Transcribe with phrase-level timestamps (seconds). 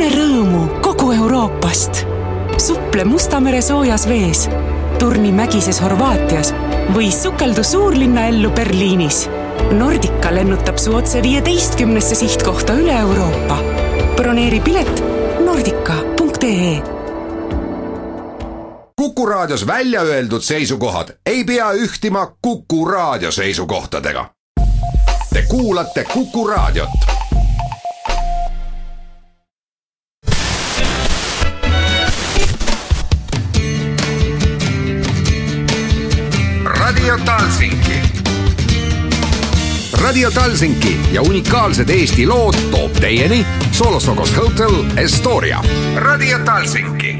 [0.00, 2.06] tunne rõõmu kogu Euroopast.
[2.56, 4.46] suple Musta mere soojas vees,
[4.98, 6.54] turni mägises Horvaatias
[6.94, 9.28] või sukeldu suurlinna ellu Berliinis.
[9.76, 13.58] Nordica lennutab su otse viieteistkümnesse sihtkohta üle Euroopa.
[14.16, 15.04] broneeri pilet
[15.44, 16.82] nordica.ee
[18.96, 24.30] Kuku Raadios välja öeldud seisukohad ei pea ühtima Kuku Raadio seisukohtadega.
[25.32, 27.19] Te kuulate Kuku Raadiot.
[37.10, 37.92] Radio Talsinki.
[40.02, 45.62] Radio Talsinki ja unikaalsed Eesti lood toob teieni Solosokos Hotel Estoria.
[45.96, 47.16] Radio Talsinki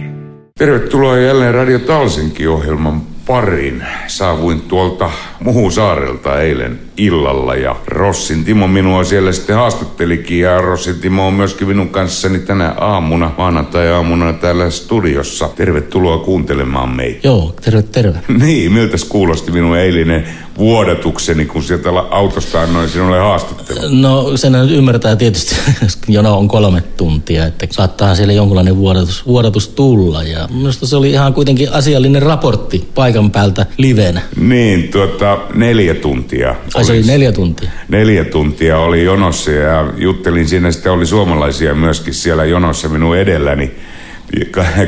[0.59, 3.87] Tervetuloa jälleen Radio Talsinki ohjelman pariin.
[4.07, 5.11] Saavuin tuolta
[5.45, 11.69] Muhusaarelta eilen illalla ja Rossin Timo minua siellä sitten haastattelikin ja Rossin Timo on myöskin
[11.69, 15.49] minun kanssani tänä aamuna, maanantai-aamuna täällä studiossa.
[15.57, 17.29] Tervetuloa kuuntelemaan meitä.
[17.29, 18.19] Joo, terve, terve.
[18.41, 20.27] Niin, miltä kuulosti minun eilinen
[20.59, 24.03] vuodatukseni, kun sieltä autosta annoin sinulle haastattelun?
[24.03, 25.57] No sen nyt ymmärtää tietysti,
[26.09, 30.23] jono on kolme tuntia, että saattaa siellä jonkunlainen vuodatus, vuodatus tulla.
[30.23, 34.21] Ja minusta se oli ihan kuitenkin asiallinen raportti paikan päältä livenä.
[34.37, 36.55] Niin, tuota, neljä tuntia.
[36.75, 37.71] Ai se oli neljä tuntia?
[37.89, 43.71] Neljä tuntia oli jonossa ja juttelin siinä, sitten oli suomalaisia myöskin siellä jonossa minun edelläni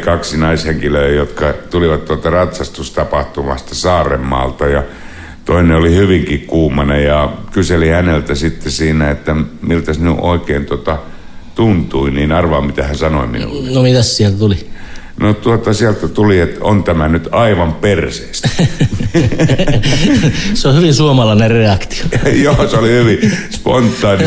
[0.04, 4.82] kaksi naishenkilöä, jotka tulivat tuolta ratsastustapahtumasta Saarenmaalta ja
[5.44, 10.98] toinen oli hyvinkin kuumanen ja kyseli häneltä sitten siinä, että miltä sinun oikein tota
[11.54, 13.70] tuntui, niin arvaa mitä hän sanoi minulle.
[13.70, 14.71] No mitäs sieltä tuli?
[15.22, 18.48] No tuota sieltä tuli, että on tämä nyt aivan perseestä.
[20.54, 22.04] se on hyvin suomalainen reaktio.
[22.44, 24.24] Joo, se oli hyvin spontaani.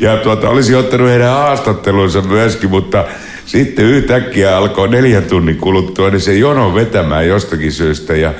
[0.00, 3.04] ja tuota, olisi ottanut heidän haastattelunsa myöskin, mutta
[3.46, 8.34] sitten yhtäkkiä alkoi neljän tunnin kuluttua, niin se jono vetämään jostakin syystä ja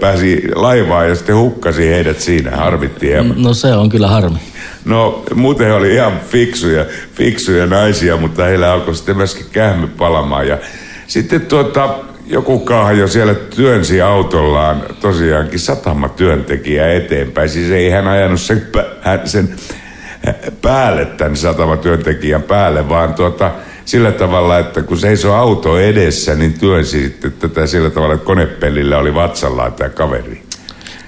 [0.00, 3.42] pääsi laivaan ja sitten hukkasi heidät siinä, harmitti hieman.
[3.42, 4.38] No se on kyllä harmi.
[4.84, 6.84] No muuten oli ihan fiksuja,
[7.14, 10.48] fiksuja naisia, mutta heillä alkoi sitten myöskin kähmy palamaan.
[10.48, 10.58] Ja
[11.06, 17.48] sitten tuota, joku kahjo siellä työnsi autollaan tosiaankin satamatyöntekijä eteenpäin.
[17.48, 18.66] Siis ei hän ajanut sen,
[19.24, 19.54] sen
[20.62, 23.52] päälle tämän satamatyöntekijän päälle, vaan tuota,
[23.84, 28.98] sillä tavalla, että kun seisoi auto edessä, niin työnsi sitten tätä sillä tavalla, että konepellillä
[28.98, 30.42] oli vatsallaan tämä kaveri.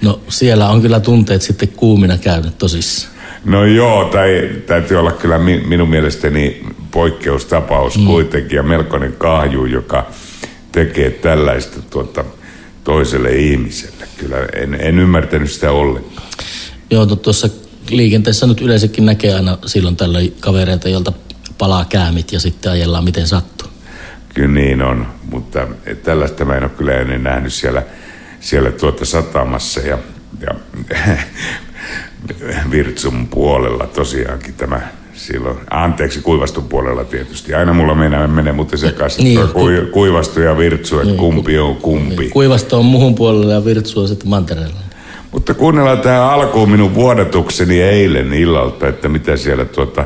[0.03, 3.16] No siellä on kyllä tunteet sitten kuumina käynyt tosissaan.
[3.47, 8.07] No joo, tai täytyy olla kyllä minun mielestäni poikkeustapaus mm.
[8.07, 10.07] kuitenkin ja melkoinen kahju, joka
[10.73, 12.25] tekee tällaista tuota,
[12.85, 14.09] toiselle ihmiselle.
[14.19, 16.29] Kyllä en, en ymmärtänyt sitä ollenkaan.
[16.91, 17.49] Joo, tuossa
[17.91, 21.12] liikenteessä nyt yleensäkin näkee aina silloin tällöin kavereita, jolta
[21.59, 23.69] palaa käämit ja sitten ajellaan miten sattuu.
[24.35, 25.69] Kyllä niin on, mutta
[26.03, 27.83] tällaista mä en ole kyllä ennen nähnyt siellä,
[28.41, 29.99] siellä tuota satamassa ja,
[30.41, 30.55] ja
[32.70, 34.81] Virtsun puolella tosiaankin tämä
[35.14, 37.54] silloin, anteeksi kuivastun puolella tietysti.
[37.54, 39.60] Aina mulla menee, menee mutta sekaisin niin, ku,
[39.92, 42.16] kuivastu ja virtsu, että niin, kumpi on kumpi.
[42.16, 44.76] Niin, kuivasto on muhun puolella ja virtsu on sitten mantereella.
[45.32, 50.04] Mutta kuunnellaan tähän alkuun minun vuodatukseni eilen illalta, että mitä siellä tuota,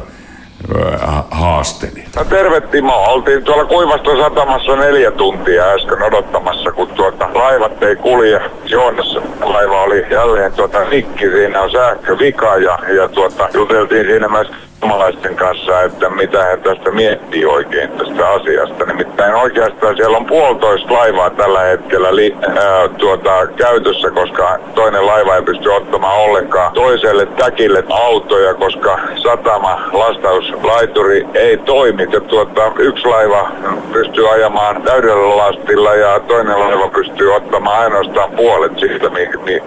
[1.31, 2.05] haasteli?
[2.17, 7.97] No terve Timo, oltiin tuolla Kuivaston satamassa neljä tuntia äsken odottamassa, kun tuota laivat ei
[7.97, 8.41] kulje.
[8.65, 14.49] Joonassa laiva oli jälleen tuota rikki, siinä on sähkövika ja, ja tuota, juteltiin siinä myös
[14.81, 18.85] suomalaisten kanssa, että mitä he tästä miettii oikein tästä asiasta.
[18.85, 25.37] Nimittäin oikeastaan siellä on puolitoista laivaa tällä hetkellä li, ää, tuota, käytössä, koska toinen laiva
[25.37, 32.09] ei pysty ottamaan ollenkaan toiselle täkille autoja, koska satama lastauslaituri ei toimi.
[32.13, 33.51] Ja tuota, yksi laiva
[33.93, 39.11] pystyy ajamaan täydellä lastilla ja toinen laiva pystyy ottamaan ainoastaan puolet siitä,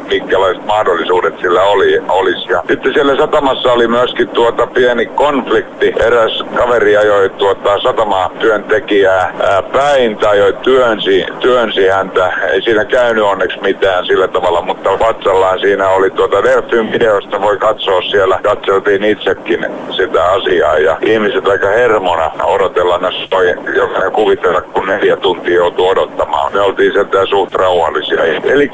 [0.07, 2.51] minkälaiset mahdollisuudet sillä oli, olisi.
[2.51, 5.93] Ja sitten siellä satamassa oli myöskin tuota pieni pieni konflikti.
[5.99, 9.33] Eräs kaveri ajoi tuota satamaa työntekijää
[9.73, 12.33] päin tai ajoi työnsi, työnsi häntä.
[12.51, 17.57] Ei siinä käynyt onneksi mitään sillä tavalla, mutta vatsallaan siinä oli tuota Delfin videosta voi
[17.57, 18.39] katsoa siellä.
[18.43, 19.65] Katseltiin itsekin
[19.95, 25.87] sitä asiaa ja ihmiset aika hermona odotellaan, jos toi jokainen kuvitella, kun neljä tuntia joutuu
[25.87, 26.53] odottamaan.
[26.53, 28.23] Me oltiin sieltä suht rauhallisia.
[28.23, 28.71] Eli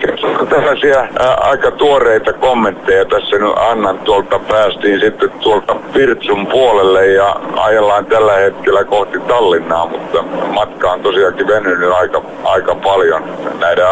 [0.50, 4.40] tällaisia ää, aika tuoreita kommentteja tässä nyt annan tuolta.
[4.40, 10.22] Päästiin sitten tuolta Virt Joensuun puolelle ja ajellaan tällä hetkellä kohti Tallinnaa, mutta
[10.54, 13.24] matka on tosiaankin venynyt aika, aika paljon
[13.60, 13.86] näiden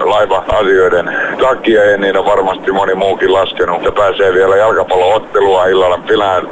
[0.00, 6.00] laiva-asioiden takia ja niin on varmasti moni muukin laskenut, että pääsee vielä jalkapalloottelua illalla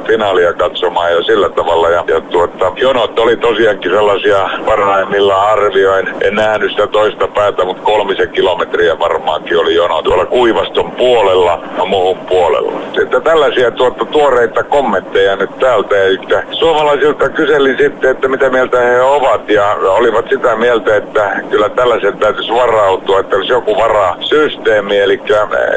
[0.07, 1.89] finaalia katsomaan ja sillä tavalla.
[1.89, 6.07] Ja, ja tuota, jonot oli tosiaankin sellaisia parhaimmillaan arvioin.
[6.21, 11.85] En nähnyt sitä toista päätä, mutta kolmisen kilometriä varmaankin oli jono tuolla Kuivaston puolella ja
[11.85, 12.71] muuhun puolella.
[12.99, 15.02] Sitten tällaisia tuota, tuoreita kommentteja
[15.39, 15.95] nyt täältä.
[16.05, 21.69] Että suomalaisilta kyselin sitten, että mitä mieltä he ovat ja olivat sitä mieltä, että kyllä
[21.69, 24.99] tällaisen täytyisi varautua, että olisi joku varasysteemi.
[24.99, 25.21] Eli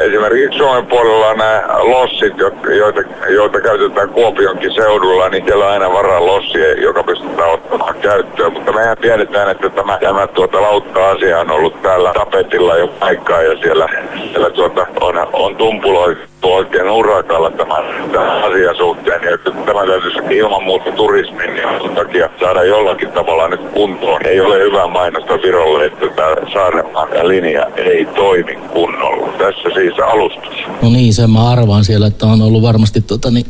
[0.07, 2.33] esimerkiksi Suomen puolella nämä lossit,
[2.77, 8.53] joita, joita käytetään Kuopionkin seudulla, niin siellä on aina varaa lossi, joka pystytään ottamaan käyttöön.
[8.53, 13.57] Mutta mehän tiedetään, että tämä, tämä tuota, lautta-asia on ollut täällä tapetilla jo aikaa ja
[13.57, 13.89] siellä,
[14.31, 19.21] siellä tuota, on, on tumpuloitu oikein urakalla tämän, tämän asian suhteen.
[19.23, 21.51] Ja tämä täytyisi ilman muuta turismin
[21.81, 24.25] sen takia saada jollakin tavalla nyt kuntoon.
[24.25, 29.27] Ei ole hyvä mainosta Virolle, että tämä Saarenmaan linja ei toimi kunnolla.
[29.37, 30.55] Tässä siis alustus.
[30.81, 33.45] No niin, sen mä arvaan siellä, että on ollut varmasti tota, niin,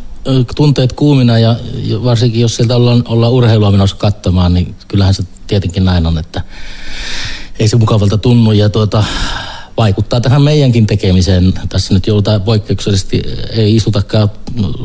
[0.56, 1.56] tunteet kuumina ja
[2.04, 6.42] varsinkin jos sieltä ollaan, ollaan urheilua menossa katsomaan, niin kyllähän se tietenkin näin on, että
[7.60, 9.04] ei se mukavalta tunnu ja tuota,
[9.78, 11.54] vaikuttaa tähän meidänkin tekemiseen.
[11.70, 14.30] Tässä nyt joudutaan poikkeuksellisesti, ei istutakaan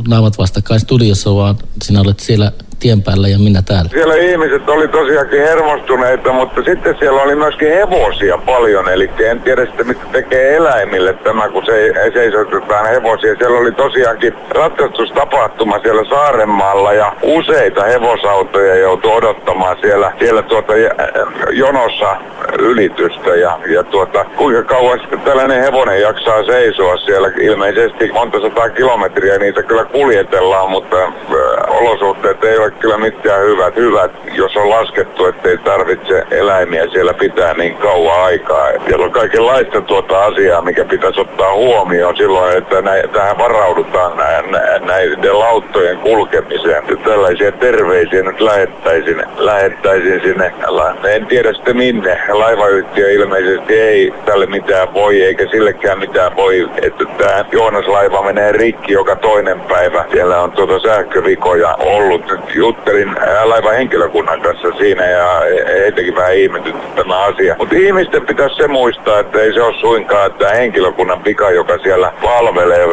[0.09, 3.91] naamat vastakkain studiossa, vaan sinä olet siellä tien päällä ja minä täällä.
[3.91, 9.67] Siellä ihmiset oli tosiaankin hermostuneita, mutta sitten siellä oli myöskin hevosia paljon, eli en tiedä
[9.67, 13.35] sitten mitä tekee eläimille tämä, kun se seisotetaan hevosia.
[13.37, 20.73] Siellä oli tosiaankin ratkaisustapahtuma siellä Saarenmaalla ja useita hevosautoja joutui odottamaan siellä, siellä tuota
[21.51, 22.17] jonossa
[22.59, 27.31] ylitystä ja, ja tuota, kuinka kauan sitten tällainen hevonen jaksaa seisoa siellä.
[27.41, 30.97] Ilmeisesti monta sataa kilometriä niitä kyllä kuljetellaan, mutta
[31.69, 33.77] olosuhteet ei ole kyllä mitään hyvät.
[33.77, 38.69] Hyvät, jos on laskettu, ettei tarvitse eläimiä siellä pitää niin kauan aikaa.
[38.87, 44.79] Siellä on kaikenlaista tuota asiaa, mikä pitäisi ottaa huomioon silloin, että nä- tähän varaudutaan nä-
[44.87, 46.83] näiden lauttojen kulkemiseen.
[46.89, 50.53] Ja tällaisia terveisiä nyt lähettäisin, lähettäisin sinne.
[51.15, 52.21] En tiedä sitten minne.
[52.29, 58.93] Laivayhtiö ilmeisesti ei tälle mitään voi, eikä sillekään mitään voi, että tämä Joonas-laiva menee rikki
[58.93, 60.05] joka toinen päivä.
[60.13, 62.31] Siellä on tuota sähkövikoja ollut.
[62.31, 65.43] Nyt juttelin laivan henkilökunnan kanssa siinä ja
[65.81, 67.55] heitäkin vähän ihmetytti tämä asia.
[67.59, 72.13] Mutta ihmisten pitäisi se muistaa, että ei se ole suinkaan että henkilökunnan vika, joka siellä
[72.23, 72.87] palvelee,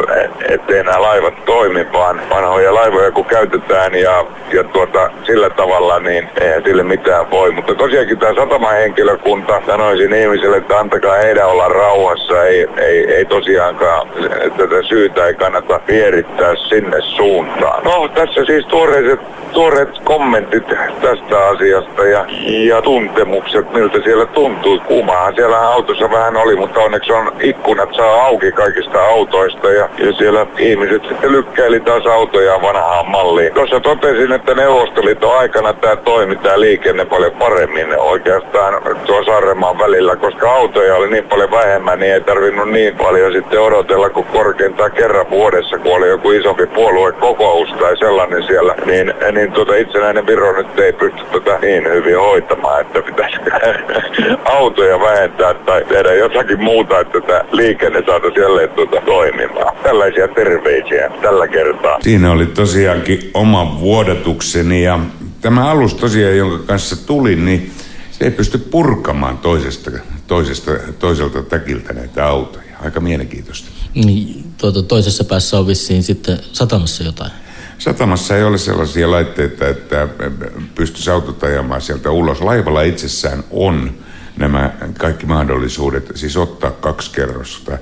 [0.48, 6.28] ettei nämä laivat toimi, vaan vanhoja laivoja kun käytetään ja, ja tuota, sillä tavalla, niin
[6.40, 7.50] eihän sille mitään voi.
[7.50, 13.24] Mutta tosiaankin tämä sataman henkilökunta, sanoisin ihmisille, että antakaa heidän olla rauhassa, ei, ei, ei
[13.24, 14.08] tosiaankaan
[14.56, 17.84] tätä syytä ei kannata vierittää sinne suuntaan.
[17.84, 19.20] No tässä siis tuoreiset
[19.52, 20.66] tuoreet kommentit
[21.02, 22.24] tästä asiasta ja,
[22.68, 24.78] ja tuntemukset, miltä siellä tuntui.
[24.78, 30.12] Kuumahan siellä autossa vähän oli, mutta onneksi on ikkunat saa auki kaikista autoista ja, ja
[30.12, 33.54] siellä ihmiset sitten lykkäili taas autoja vanhaan malliin.
[33.54, 40.16] Tuossa totesin, että Neuvostoliiton aikana tämä toimi tämä liikenne paljon paremmin oikeastaan tuo Saaremaan välillä,
[40.16, 44.92] koska autoja oli niin paljon vähemmän, niin ei tarvinnut niin paljon sitten odotella kuin korkeintaan
[44.92, 50.26] kerran vuodessa, kun oli joku isompi puoluekokous tai sellainen siellä, niin, niin niin tuota itsenäinen
[50.26, 53.36] Viro nyt ei pysty tätä niin hyvin hoitamaan, että pitäisi
[54.58, 59.76] autoja vähentää tai tehdä jotakin muuta, että tämä liikenne saataisiin jälleen tuota toimimaan.
[59.82, 61.98] Tällaisia terveisiä tällä kertaa.
[62.00, 64.98] Siinä oli tosiaankin oma vuodatukseni ja
[65.40, 67.70] tämä alus tosiaan, jonka kanssa tulin, niin
[68.10, 69.90] se ei pysty purkamaan toisesta,
[70.26, 72.64] toisesta, toiselta täkiltä näitä autoja.
[72.84, 73.68] Aika mielenkiintoista.
[73.94, 77.30] Niin, tuota, toisessa päässä on vissiin sitten satamassa jotain.
[77.80, 80.08] Satamassa ei ole sellaisia laitteita, että
[80.74, 82.40] pystyisi autot ajamaan sieltä ulos.
[82.40, 83.90] Laivalla itsessään on
[84.36, 87.78] nämä kaikki mahdollisuudet, siis ottaa kaksi kerrosta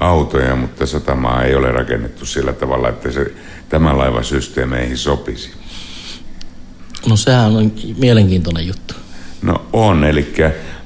[0.00, 3.32] autoja, mutta satamaa ei ole rakennettu sillä tavalla, että se
[3.68, 5.50] tämän laivan systeemeihin sopisi.
[7.08, 8.94] No sehän on mielenkiintoinen juttu.
[9.42, 10.34] No on, eli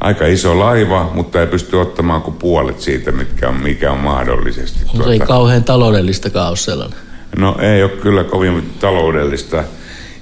[0.01, 4.79] aika iso laiva, mutta ei pysty ottamaan kuin puolet siitä, mitkä on, mikä on mahdollisesti.
[4.85, 5.05] No, tuota...
[5.05, 7.06] Se ei tuota- kauhean taloudellista ole sellainen.
[7.37, 9.65] No ei ole kyllä kovin taloudellista.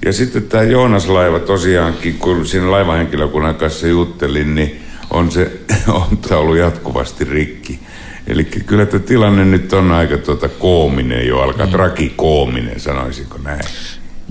[0.05, 4.81] Ja sitten tämä Joonas-laiva tosiaankin, kun siinä laivahenkilökunnan kanssa juttelin, niin
[5.11, 5.51] on se
[5.87, 7.79] on ollut jatkuvasti rikki.
[8.27, 11.71] Eli kyllä tämä tilanne nyt on aika tuota koominen jo, alkaa mm.
[11.71, 13.61] trakikoominen, sanoisinko näin.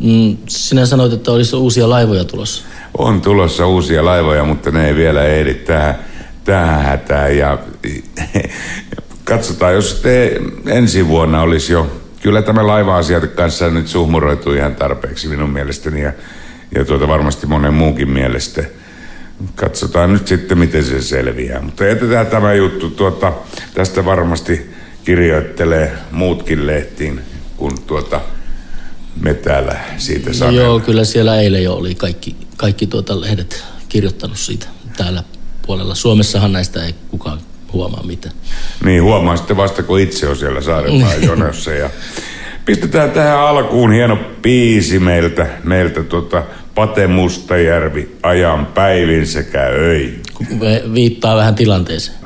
[0.03, 2.65] Mm, sinä sanoit, että olisi uusia laivoja tulossa.
[2.99, 5.95] On tulossa uusia laivoja, mutta ne ei vielä ehdi tähän,
[6.45, 7.37] tähän hätään.
[7.37, 7.59] Ja
[9.25, 15.29] katsotaan, jos te ensi vuonna olisi jo kyllä tämä laiva-asiat kanssa nyt suhmuroitu ihan tarpeeksi
[15.29, 16.13] minun mielestäni ja,
[16.75, 18.65] ja tuota varmasti monen muunkin mielestä.
[19.55, 21.61] Katsotaan nyt sitten, miten se selviää.
[21.61, 22.91] Mutta jätetään tämä juttu.
[22.91, 23.33] Tuota,
[23.75, 24.71] tästä varmasti
[25.05, 27.21] kirjoittelee muutkin lehtiin,
[27.57, 28.21] kun tuota,
[29.21, 34.39] me täällä siitä no Joo, kyllä siellä eilen jo oli kaikki, kaikki tuota lehdet kirjoittanut
[34.39, 34.67] siitä
[34.97, 35.23] täällä
[35.67, 35.95] puolella.
[35.95, 37.39] Suomessahan näistä ei kukaan
[37.75, 38.35] huomaa mitään.
[38.85, 41.73] Niin, huomaa sitten vasta, kun itse on siellä Saarenmaan jonossa.
[41.73, 41.91] Ja
[42.65, 46.43] pistetään tähän alkuun hieno piisi meiltä, meiltä tuota
[46.75, 50.23] Pate Mustajärvi, ajan päivin sekä öin.
[50.95, 52.24] Viittaa vähän tilanteeseen.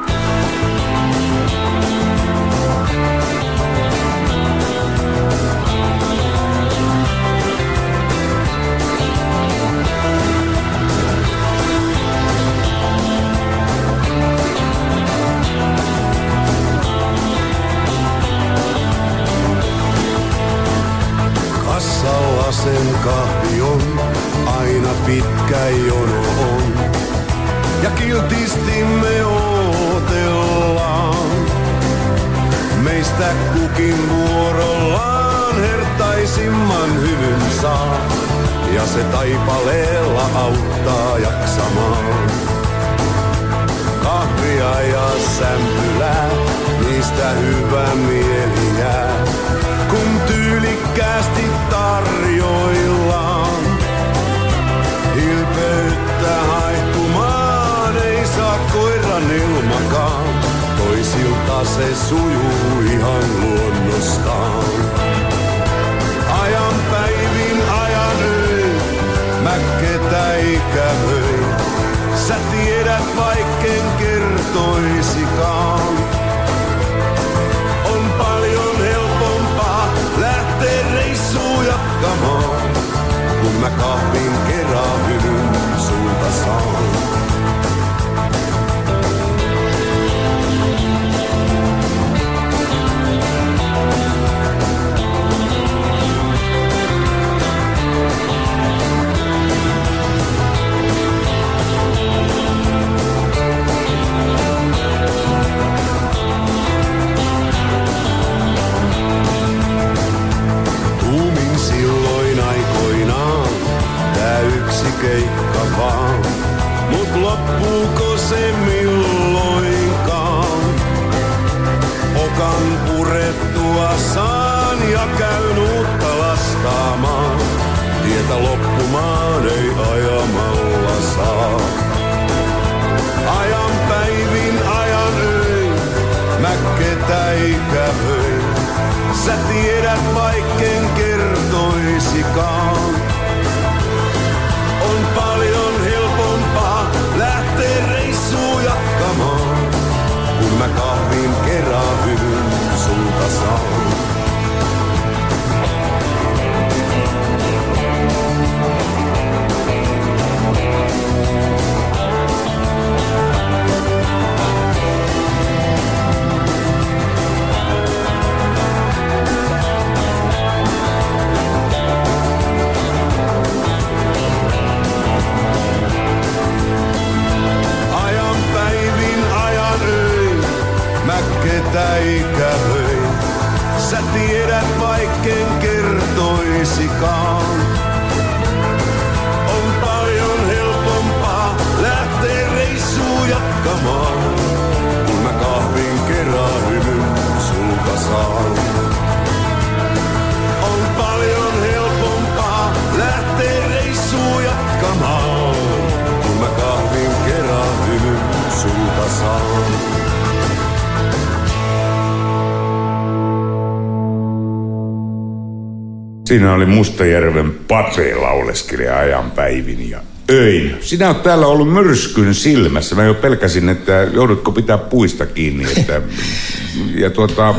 [216.29, 220.77] Siinä oli Mustajärven Patre lauleskelija ajan päivin ja öin.
[220.81, 222.95] Sinä olet täällä ollut myrskyn silmässä.
[222.95, 226.03] Mä jo pelkäsin, että joudutko pitää puista kiinni että,
[227.03, 227.55] ja tuota,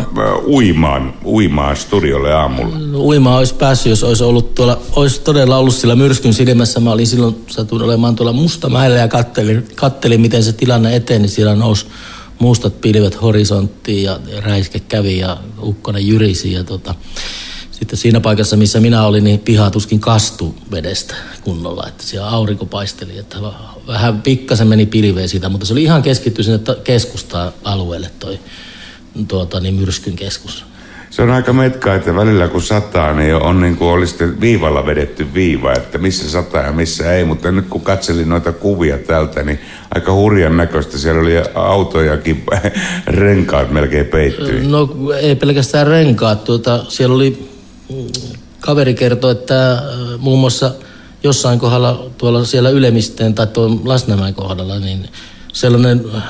[0.47, 2.79] uimaan, uimaan studiolle aamulla.
[2.79, 6.79] No, uimaan olisi päässyt, jos olisi ollut tuolla, olisi todella ollut sillä myrskyn silmässä.
[6.79, 11.27] Mä olin silloin satun olemaan tuolla Mustamäellä ja kattelin, kattelin miten se tilanne eteni.
[11.27, 11.85] Siellä nousi
[12.39, 16.95] mustat pilvet horisonttiin ja räiske kävi ja ukkonen jyrisi ja tota,
[17.79, 21.87] sitten siinä paikassa, missä minä olin, niin piha tuskin kastu vedestä kunnolla.
[21.87, 23.37] Että siellä aurinko paisteli, että
[23.87, 28.39] vähän pikkasen meni pilveen siitä, mutta se oli ihan keskitty sinne keskustaa alueelle toi
[29.27, 30.65] tuota, niin myrskyn keskus.
[31.09, 35.33] se on aika metkaa, että välillä kun sataa, niin on niin kuin olisi viivalla vedetty
[35.33, 37.23] viiva, että missä sataa ja missä ei.
[37.23, 39.59] Mutta nyt kun katselin noita kuvia tältä, niin
[39.95, 40.97] aika hurjan näköistä.
[40.97, 42.43] Siellä oli autojakin,
[43.07, 44.67] renkaat melkein peittyi.
[44.67, 44.89] No
[45.21, 46.43] ei pelkästään renkaat.
[46.43, 47.48] Tuota, siellä oli,
[48.59, 49.79] kaveri kertoi, että äh,
[50.17, 50.73] muun muassa
[51.23, 55.09] jossain kohdalla tuolla siellä Ylemisteen tai tuon Lasnamäen kohdalla, niin
[55.53, 56.23] sellainen äh,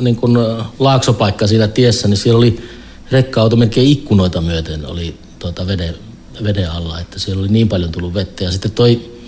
[0.00, 2.68] niin kuin äh, laaksopaikka siinä tiessä, niin siellä oli
[3.10, 5.94] rekka-auto melkein ikkunoita myöten oli tuota veden,
[6.44, 8.44] veden alla, että siellä oli niin paljon tullut vettä.
[8.44, 9.18] Ja sitten toi,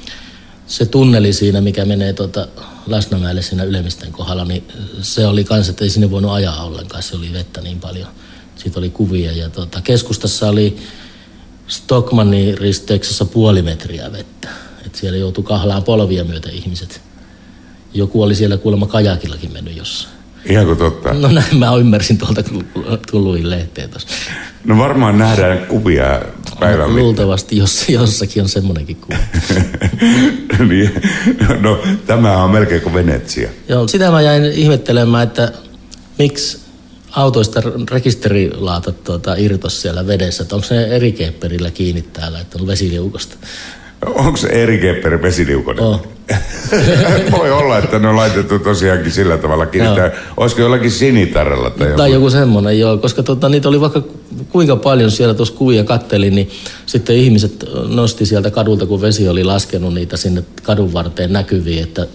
[0.66, 2.48] se tunneli siinä, mikä menee tuota
[2.86, 4.64] Läsnämäelle siinä Ylemmisten kohdalla, niin
[5.02, 8.08] se oli kanssa, että ei sinne voinut ajaa ollenkaan, se oli vettä niin paljon.
[8.56, 10.76] Siitä oli kuvia ja tuota, keskustassa oli
[11.70, 14.48] Stockmannin risteyksessä puoli metriä vettä.
[14.86, 17.00] Et siellä joutui kahlaan polvia myöten ihmiset.
[17.94, 20.14] Joku oli siellä kuulemma kajakillakin mennyt jossain.
[20.44, 21.14] Ihan totta.
[21.14, 22.42] No näin mä ymmärsin tuolta,
[23.10, 24.08] kun luin lehteen tuossa.
[24.64, 26.22] No varmaan nähdään kuvia
[26.60, 29.18] päivän no, Luultavasti jos, jossakin on semmoinenkin kuva.
[30.68, 30.90] niin,
[31.60, 33.48] no tämä on melkein kuin Venetsia.
[33.68, 35.52] Joo, sitä mä jäin ihmettelemään, että
[36.18, 36.58] miksi
[37.10, 42.66] autoista rekisterilaatat tuota, irtos siellä vedessä, että onko se eri kepperillä kiinni täällä, että on
[42.66, 43.36] vesiliukosta.
[44.06, 45.84] Onko se eri kepperi vesiliukonen?
[45.84, 46.19] Oh.
[47.38, 50.08] Voi olla, että ne on laitettu tosiaankin sillä tavalla kiinnittää.
[50.08, 50.14] No.
[50.36, 51.96] Olisiko jollakin sinitarrella tai joku?
[51.96, 52.98] Tai joku semmoinen, joo.
[52.98, 54.02] Koska tota, niitä oli vaikka
[54.48, 56.50] kuinka paljon siellä tuossa kuvia kattelin, niin
[56.86, 62.06] sitten ihmiset nosti sieltä kadulta, kun vesi oli laskenut niitä sinne kadun varteen näkyviin, että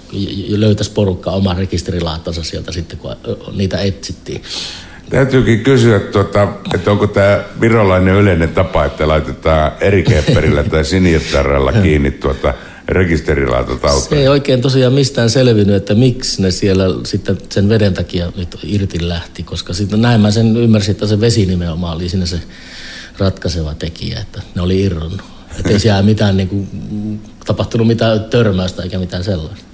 [0.49, 3.15] löytäisi porukka oman rekisterilaattansa sieltä sitten, kun
[3.55, 4.41] niitä etsittiin.
[5.09, 11.71] Täytyykin kysyä, tuota, että onko tämä virolainen yleinen tapa, että laitetaan eri kepperillä tai sinitarrella
[11.71, 12.53] kiinni tuota
[12.87, 14.09] rekisterilaitot autoja.
[14.09, 18.57] Se ei oikein tosiaan mistään selvinnyt, että miksi ne siellä sitten sen veden takia nyt
[18.63, 22.39] irti lähti, koska sitten näin mä sen ymmärsin, että se vesi nimenomaan oli siinä se
[23.17, 25.21] ratkaiseva tekijä, että ne oli irronnut.
[25.59, 26.67] Että ei siellä mitään niin kuin,
[27.45, 29.65] tapahtunut mitään törmäystä eikä mitään sellaista.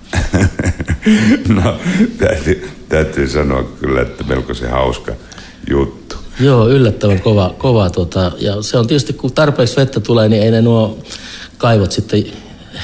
[1.64, 1.80] no,
[2.18, 5.12] täytyy, täytyy sanoa kyllä, että melko se hauska
[5.70, 6.16] juttu.
[6.40, 10.52] Joo, yllättävän kova, kova tota, ja se on tietysti kun tarpeeksi vettä tulee, niin ei
[10.52, 11.00] ne nuo
[11.58, 12.24] kaivot sitten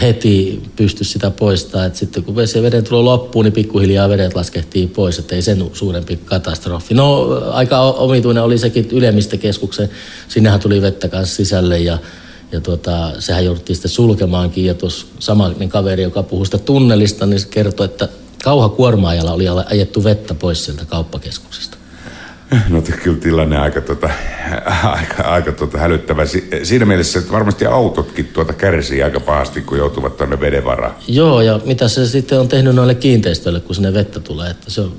[0.02, 1.86] heti pysty sitä poistaa.
[1.86, 6.20] Et sitten kun veden tulo loppuun, niin pikkuhiljaa vedet laskehtii pois, että ei sen suurempi
[6.26, 6.94] katastrofi.
[6.94, 9.90] No aika omituinen oli sekin ylemmistökeskuksen.
[10.28, 11.98] Sinnehän tuli vettä kanssa sisälle ja
[12.52, 14.66] ja tuota, sehän jouduttiin sitten sulkemaankin.
[14.66, 18.10] Ja tuossa sama niin kaveri, joka puhui sitä tunnelista, niin se kertoi, että
[18.44, 21.77] kauhakuormaajalla oli ajettu vettä pois sieltä kauppakeskuksesta.
[22.70, 24.10] No kyllä tilanne aika, tuota,
[25.00, 26.24] aika, aika tuota hälyttävä.
[26.64, 30.96] Siinä mielessä, että varmasti autotkin tuota kärsii aika pahasti, kun joutuvat tuonne veden varaan.
[31.08, 34.52] Joo, ja mitä se sitten on tehnyt noille kiinteistöille, kun sinne vettä tulee.
[34.52, 34.94] Että se, on,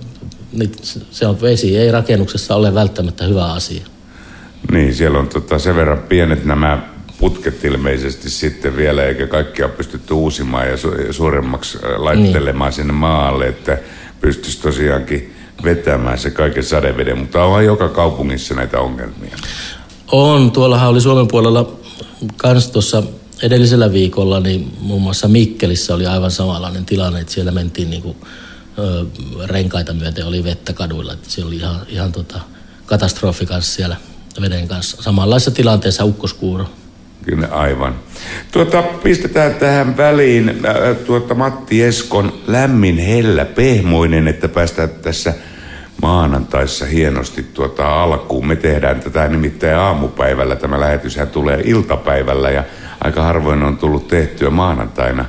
[1.10, 3.84] se on vesi, ei rakennuksessa ole välttämättä hyvä asia.
[4.72, 6.82] Niin, siellä on tota sen verran pienet nämä
[7.18, 12.76] putket ilmeisesti sitten vielä, eikä kaikkia pystytty uusimaan ja su- suuremmaksi laittelemaan niin.
[12.76, 13.78] sinne maalle, että
[14.20, 19.36] pystyisi tosiaankin vetämään se kaiken sadeveden, mutta onhan joka kaupungissa näitä ongelmia.
[20.12, 21.72] On, tuollahan oli Suomen puolella
[22.36, 23.02] kans tuossa
[23.42, 28.16] edellisellä viikolla, niin muun muassa Mikkelissä oli aivan samanlainen tilanne, että siellä mentiin niin kuin,
[28.78, 29.06] ö,
[29.46, 32.40] renkaita myöten, oli vettä kaduilla, että siellä oli ihan, ihan tota,
[32.86, 33.96] katastrofi kanssa siellä
[34.40, 35.02] veden kanssa.
[35.02, 36.66] Samanlaisessa tilanteessa ukkoskuuro.
[37.24, 37.94] Kyllä aivan.
[38.52, 45.34] Tuota, pistetään tähän väliin äh, tuota Matti Eskon lämmin hellä pehmoinen, että päästään tässä
[46.02, 48.46] maanantaissa hienosti tuota alkuun.
[48.46, 50.56] Me tehdään tätä nimittäin aamupäivällä.
[50.56, 52.64] Tämä lähetyshän tulee iltapäivällä ja
[53.04, 55.24] aika harvoin on tullut tehtyä maanantaina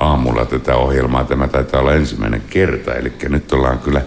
[0.00, 1.24] aamulla tätä ohjelmaa.
[1.24, 4.02] Tämä taitaa olla ensimmäinen kerta, eli nyt ollaan kyllä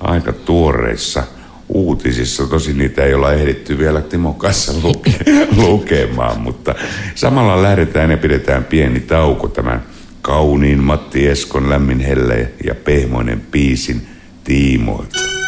[0.00, 1.22] aika tuoreissa–
[1.74, 2.46] uutisissa.
[2.46, 5.24] Tosin niitä ei olla ehditty vielä Timo kanssa luke-
[5.66, 6.74] lukemaan, mutta
[7.14, 9.82] samalla lähdetään ja pidetään pieni tauko tämän
[10.22, 14.06] kauniin Matti Eskon lämmin helle ja pehmoinen piisin
[14.44, 15.41] tiimoilta.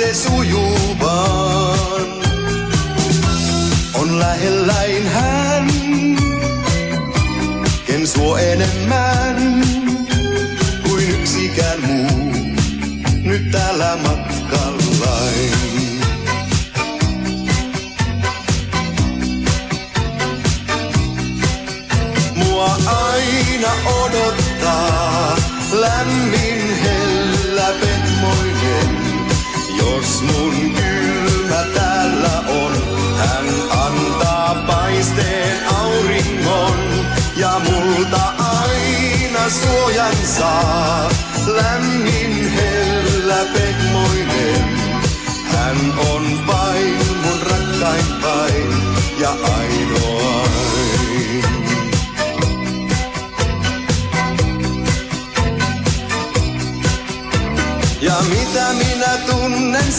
[0.00, 0.79] Se sujuu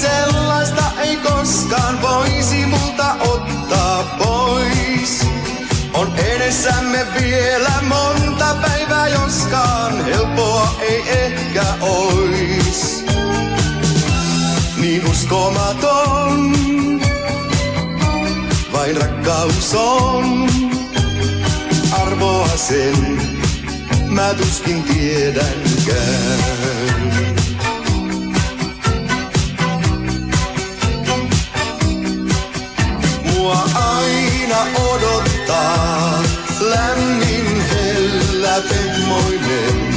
[0.02, 5.28] sellaista ei koskaan voisi multa ottaa pois.
[5.94, 13.06] On edessämme vielä monta päivää, joskaan helppoa ei ehkä ois.
[14.78, 16.54] Niin uskomaton,
[18.74, 20.50] vain rakkaus on.
[22.02, 23.22] Arvoa sen,
[24.10, 26.42] mä tuskin tiedänkään.
[34.52, 36.24] Aina odottaa
[36.60, 39.96] lämmin hellä pehmoinen.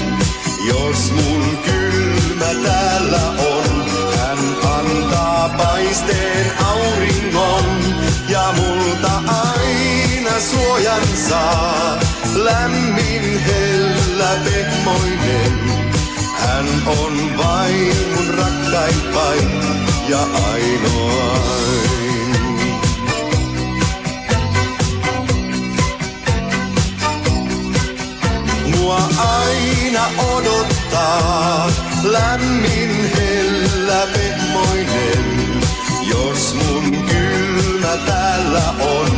[0.68, 3.84] Jos mun kylmä täällä on,
[4.18, 4.38] hän
[4.78, 7.64] antaa paisteen auringon
[8.28, 11.98] ja multa aina suojan saa.
[12.34, 15.58] Lämmin hellä pehmoinen.
[16.38, 19.50] Hän on vain mun rakkain vain
[20.08, 20.20] ja
[20.52, 21.63] ainoain.
[28.84, 30.02] Mua aina
[30.34, 31.70] odottaa
[32.02, 35.60] lämmin hellä pehmoinen.
[36.08, 39.10] Jos mun kylmä täällä on,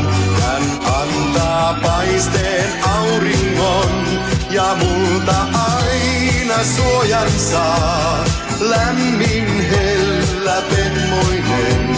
[0.43, 0.63] hän
[0.95, 4.07] antaa paisteen auringon
[4.51, 8.25] ja multa aina suojan saa.
[8.61, 11.97] Lämmin hellä pehmoinen.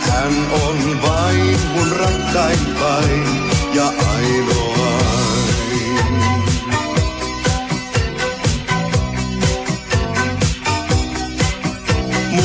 [0.00, 5.03] Hän on vain mun rakkain vain ja ainoain.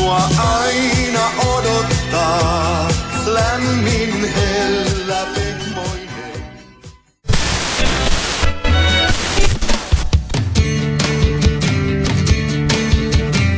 [0.10, 1.20] Mua aina
[1.58, 2.88] odottaa
[3.26, 6.34] lämmin hellä pehmoinen.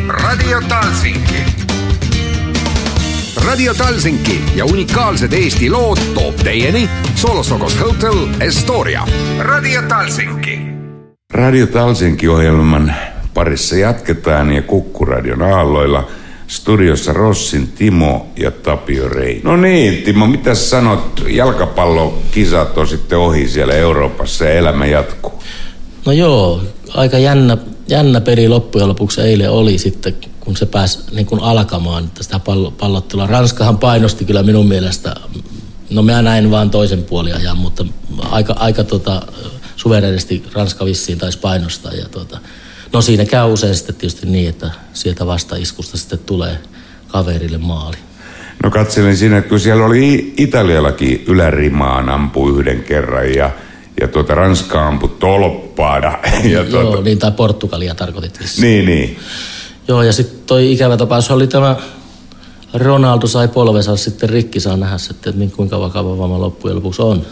[0.08, 1.44] Radio Talsinki.
[3.46, 9.08] Radio Talsinki ja unikaalsed Eesti lood toob teieni Solosokos Hotel Estoria.
[9.40, 10.60] Radio Talsinki.
[11.34, 12.96] Radio Talsinki-ohjelman
[13.34, 16.08] parissa jatketaan ja Kukkuradion aalloilla
[16.52, 19.42] studiossa Rossin Timo ja Tapio Rei.
[19.44, 21.24] No niin, Timo, mitä sanot?
[21.30, 25.44] Jalkapallokisat on sitten ohi siellä Euroopassa ja elämä jatkuu.
[26.06, 26.62] No joo,
[26.94, 32.04] aika jännä, jännä peli loppujen lopuksi eilen oli sitten, kun se pääsi niin kuin alkamaan
[32.04, 33.28] että sitä pallo, pallottelua.
[33.28, 35.16] Ranskahan painosti kyllä minun mielestä,
[35.90, 37.86] no mä näin vaan toisen puoliajan, mutta
[38.30, 39.22] aika, aika tota,
[39.76, 41.94] suverenisti Ranska vissiin taisi painostaa.
[41.94, 42.40] Ja tota,
[42.94, 46.58] no siinä käy usein sitten tietysti niin, että sieltä vastaiskusta sitten tulee
[47.08, 47.98] kaverille maali.
[48.64, 53.52] No katselin siinä, että kun siellä oli Italiallakin ylärimaan ampu yhden kerran ja,
[54.02, 56.20] ja tuota Ranska ampui tolppaada.
[56.44, 58.62] Ja tuota, Joo, niin tai Portugalia tarkoitit vissiin.
[58.62, 59.20] niin, niin.
[59.88, 61.76] Joo, ja sitten toi ikävä tapaus oli tämä,
[62.74, 67.02] Ronaldo sai polvensa sitten rikki, saa nähdä sitten, että niin kuinka vakava vamma loppujen lopuksi
[67.02, 67.26] on.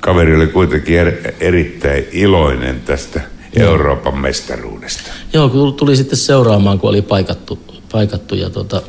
[0.00, 3.20] Kaveri oli kuitenkin er, erittäin iloinen tästä
[3.56, 5.10] Euroopan mestaruudesta.
[5.32, 7.58] Joo, kun tuli sitten seuraamaan, kun oli paikattu,
[7.92, 8.82] paikattu ja tota,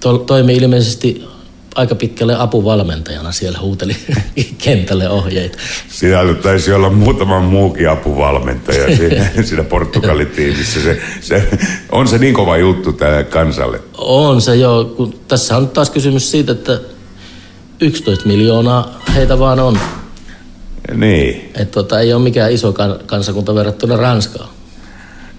[0.00, 1.24] to, toimi ilmeisesti
[1.74, 3.96] aika pitkälle apuvalmentajana siellä huuteli
[4.64, 5.58] kentälle ohjeita.
[5.88, 10.80] Siinä taisi olla muutama muukin apuvalmentaja siinä, siinä Portugalin tiimissä.
[10.82, 11.48] Se, se,
[11.92, 13.80] on se niin kova juttu tälle kansalle.
[13.98, 16.80] On se joo, kun tässä on taas kysymys siitä, että
[17.80, 19.78] 11 miljoonaa heitä vaan on.
[20.94, 24.48] Niin, Että tota, ei ole mikään iso kan, kansakunta verrattuna Ranskaan.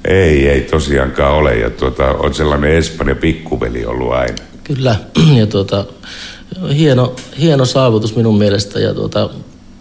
[0.07, 1.55] ei, ei tosiaankaan ole.
[1.57, 4.35] Ja tuota, on sellainen Espanja pikkuveli ollut aina.
[4.63, 4.95] Kyllä,
[5.39, 5.85] ja tuota,
[6.75, 8.79] hieno, hieno saavutus minun mielestä.
[8.79, 9.29] Ja tuota,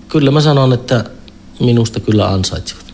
[0.08, 1.04] kyllä mä sanon, että
[1.60, 2.84] minusta kyllä ansaitsivat.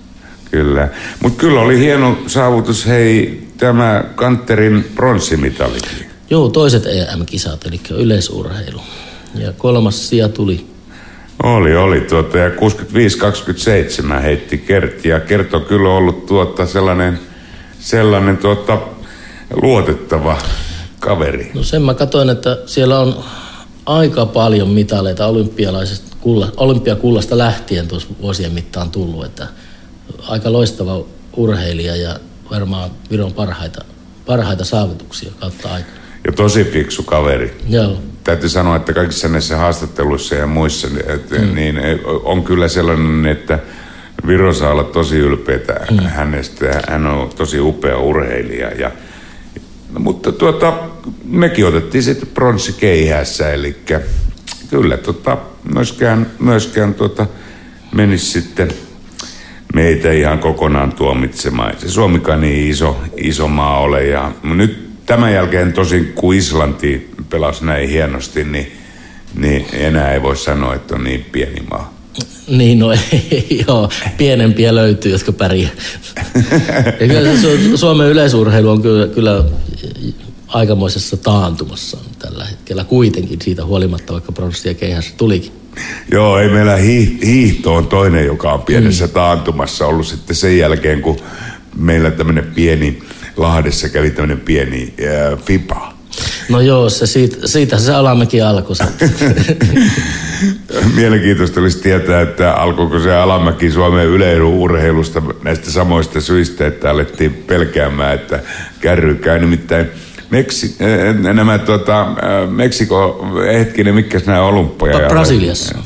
[0.50, 0.88] Kyllä.
[1.22, 6.06] Mutta kyllä oli hieno saavutus, hei, tämä Kanterin pronssimitalikin.
[6.30, 8.80] Joo, toiset EM-kisat, eli yleisurheilu.
[9.35, 10.66] Ja kolmas sija tuli.
[11.42, 17.18] Oli, oli tuota, ja 65-27 heitti Kertti, ja Kert on kyllä ollut tuota sellainen,
[17.79, 18.79] sellainen tuota,
[19.62, 20.38] luotettava
[21.00, 21.50] kaveri.
[21.55, 23.24] No sen mä katsoin, että siellä on
[23.87, 29.46] aika paljon mitaleita olympialaisesta kulla, olympiakullasta lähtien tuossa vuosien mittaan tullut, että
[30.29, 31.05] aika loistava
[31.37, 33.85] urheilija ja varmaan Viron parhaita,
[34.26, 35.90] parhaita saavutuksia kautta aika.
[36.24, 37.57] Ja tosi fiksu kaveri.
[37.68, 37.98] Joo.
[38.24, 41.54] Täytyy sanoa, että kaikissa näissä haastatteluissa ja muissa että, mm.
[41.54, 43.59] niin on kyllä sellainen, että
[44.26, 45.98] Viro saa olla tosi ylpeitä mm.
[45.98, 46.83] hänestä.
[46.88, 48.70] Hän on tosi upea urheilija.
[48.70, 48.90] Ja,
[49.98, 50.72] mutta tuota,
[51.24, 53.76] mekin otettiin sitten pronssi keihässä, eli
[54.70, 55.38] kyllä tota,
[55.74, 57.26] myöskään, myöskään tuota,
[57.94, 58.68] menisi sitten
[59.74, 61.74] meitä ihan kokonaan tuomitsemaan.
[61.78, 64.06] Se Suomikaan niin iso, iso maa ole.
[64.06, 68.73] Ja nyt tämän jälkeen tosin, kun Islanti pelasi näin hienosti, niin,
[69.35, 71.94] niin enää ei voi sanoa, että on niin pieni maa.
[72.49, 75.70] Niin, no ei, joo, pienempiä löytyy, jotka pärjää.
[77.01, 79.44] Ja kyllä se Suomen yleisurheilu on kyllä, kyllä
[80.49, 85.53] aikamoisessa taantumassa tällä hetkellä kuitenkin siitä huolimatta, vaikka pronssia keihässä tulikin.
[86.12, 86.77] Joo, ei meillä
[87.25, 89.12] hiihto on toinen, joka on pienessä mm.
[89.12, 91.16] taantumassa ollut sitten sen jälkeen, kun
[91.77, 93.03] meillä tämmöinen pieni,
[93.36, 95.92] Lahdessa kävi tämmöinen pieni äh, FIPA.
[96.48, 98.76] No joo, se siitä, siitä se alamäki alkoi.
[100.96, 108.14] Mielenkiintoista olisi tietää, että alkoiko se alamäki Suomen yleisurheilusta näistä samoista syistä, että alettiin pelkäämään,
[108.14, 108.40] että
[108.80, 109.86] kärry käy nimittäin
[110.30, 115.08] Meksi, äh, nämä tota, äh, Meksiko, hetkinen, mitkä nämä olympia?
[115.08, 115.78] Brasiliassa.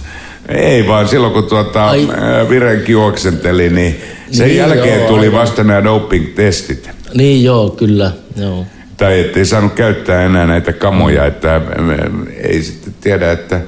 [0.48, 2.08] Ei vaan silloin kun tuota, Ai.
[2.48, 6.93] Virenki juoksenteli, niin sen niin, jälkeen joo, tuli vasta nämä doping-testit.
[7.14, 8.12] Niin joo, kyllä.
[8.36, 8.66] Joo.
[8.96, 11.60] Tai ettei saanut käyttää enää näitä kamoja, että
[12.42, 13.60] ei sitten tiedä, että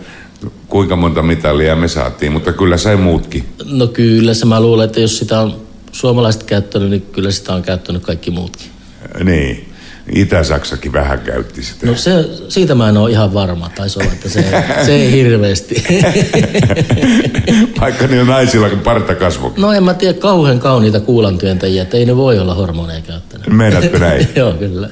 [0.68, 3.44] kuinka monta mitalia me saatiin, mutta kyllä sai muutkin.
[3.64, 5.60] No kyllä, se mä luulen, että jos sitä on
[5.92, 8.66] suomalaiset käyttänyt, niin kyllä sitä on käyttänyt kaikki muutkin.
[9.24, 9.68] Niin.
[10.14, 11.86] Itä-Saksakin vähän käytti sitä.
[11.86, 12.10] No se,
[12.48, 13.70] siitä mä en ole ihan varma.
[13.74, 14.44] Taisi olla, että se,
[14.86, 15.84] se ei hirveästi.
[17.80, 19.54] Vaikka niillä naisilla partakasvo.
[19.56, 23.50] No en mä tiedä, kauhean kauniita kuulantyöntäjiä, että ei ne voi olla hormoneja käyttäneet.
[23.52, 24.28] Meinaatko näin?
[24.36, 24.90] Joo, kyllä.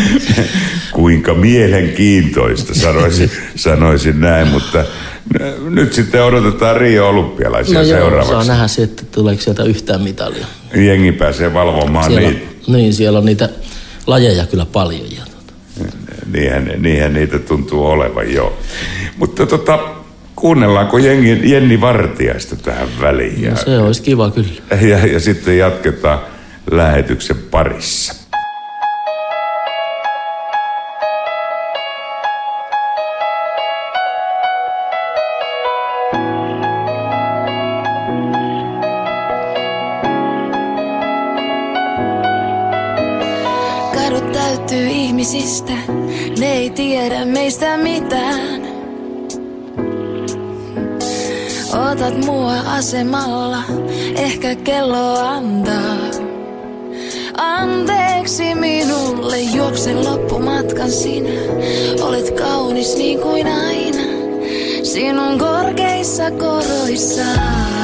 [0.92, 4.84] Kuinka mielenkiintoista, sanoisin, sanoisin näin, mutta
[5.70, 8.30] nyt sitten odotetaan Rio Olympialaisia no joo, seuraavaksi.
[8.30, 10.46] saa nähdä sitten, tuleeko sieltä yhtään mitalia.
[10.74, 12.46] Jengi pääsee valvomaan siellä, niitä.
[12.66, 13.48] Niin, siellä on niitä
[14.06, 15.10] lajeja kyllä paljon.
[15.10, 15.52] Ja tuota.
[16.32, 18.58] niinhän, niinhän niitä tuntuu olevan, joo.
[19.16, 19.78] Mutta tota,
[20.36, 23.50] kuunnellaanko Jenni, Jenni Vartiaista tähän väliin?
[23.50, 24.62] No se olisi kiva kyllä.
[24.88, 26.18] Ja, ja sitten jatketaan
[26.70, 28.25] lähetyksen parissa.
[44.90, 45.72] Ihmisistä,
[46.38, 48.62] ne ei tiedä meistä mitään.
[51.92, 53.62] Otat mua asemalla,
[54.16, 55.96] ehkä kello antaa.
[57.36, 61.30] Anteeksi minulle, juoksen loppumatkan sinä.
[62.00, 64.02] Olet kaunis niin kuin aina,
[64.82, 67.75] sinun korkeissa koroissaan.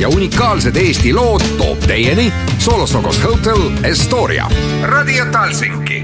[0.00, 4.50] Ja unikaalsed Eesti lood toob teieni Solostokos Hotel Estoria.
[4.82, 6.02] Radio Talsinki.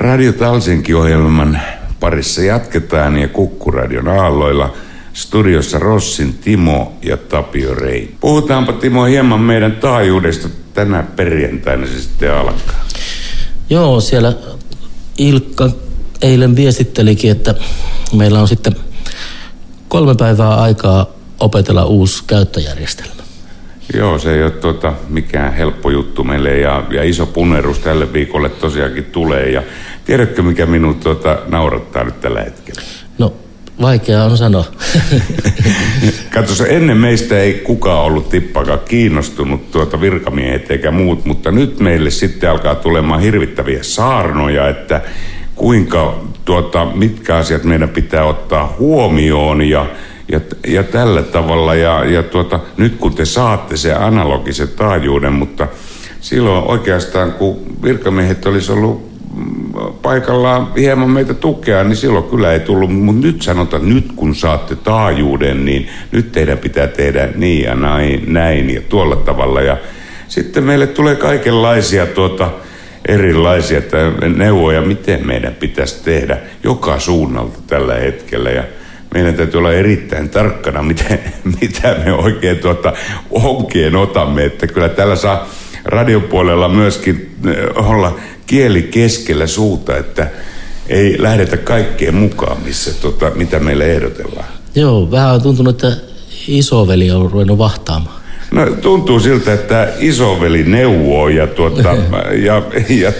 [0.00, 1.60] Radio Talsinki-ohjelman
[2.00, 4.74] parissa jatketaan ja Kukkuradion aalloilla
[5.12, 8.16] studiossa Rossin Timo ja Tapio Rein.
[8.20, 12.84] Puhutaanpa Timo hieman meidän taajuudesta tänä perjantaina se sitten alkaa.
[13.70, 14.32] Joo, siellä
[15.18, 15.70] Ilkka
[16.22, 17.54] eilen viestittelikin, että
[18.12, 18.76] meillä on sitten
[19.88, 21.06] kolme päivää aikaa
[21.40, 23.19] opetella uusi käyttöjärjestelmä.
[23.94, 28.48] Joo, se ei ole tuota, mikään helppo juttu meille ja, ja iso punnerus tälle viikolle
[28.48, 29.50] tosiaankin tulee.
[29.50, 29.62] Ja
[30.04, 32.80] tiedätkö, mikä minut tuota, naurattaa nyt tällä hetkellä?
[33.18, 33.34] No,
[33.82, 34.64] vaikea on sanoa.
[36.34, 42.10] Katso, ennen meistä ei kukaan ollut tippakaan kiinnostunut tuota virkamiehet eikä muut, mutta nyt meille
[42.10, 45.00] sitten alkaa tulemaan hirvittäviä saarnoja, että
[45.54, 49.86] kuinka, tuota, mitkä asiat meidän pitää ottaa huomioon ja,
[50.32, 51.74] ja, ja tällä tavalla.
[51.74, 55.68] Ja, ja tuota, nyt kun te saatte se analogisen taajuuden, mutta
[56.20, 62.60] silloin oikeastaan kun virkamiehet olisi ollut mm, paikallaan hieman meitä tukea, niin silloin kyllä ei
[62.60, 62.94] tullut.
[62.94, 68.32] Mutta nyt sanotaan, nyt kun saatte taajuuden, niin nyt teidän pitää tehdä niin ja näin,
[68.32, 69.60] näin ja tuolla tavalla.
[69.60, 69.76] Ja
[70.28, 72.50] sitten meille tulee kaikenlaisia tuota,
[73.08, 73.80] erilaisia
[74.36, 78.50] neuvoja, miten meidän pitäisi tehdä joka suunnalta tällä hetkellä.
[78.50, 78.64] Ja
[79.14, 81.04] meidän täytyy olla erittäin tarkkana, mitä,
[81.60, 82.92] mitä me oikein tuota
[83.30, 84.44] onkeen otamme.
[84.44, 85.48] Että kyllä tällä saa
[85.84, 90.30] radiopuolella myöskin eh, olla kieli keskellä suuta, että
[90.88, 94.46] ei lähdetä kaikkeen mukaan, missä, tota, mitä meille ehdotellaan.
[94.74, 96.02] Joo, vähän on tuntunut, että
[96.48, 98.20] isoveli on ruvennut vahtaamaan.
[98.50, 101.88] No tuntuu siltä, että isoveli neuvoo ja, tuota,
[102.46, 103.12] ja, ja,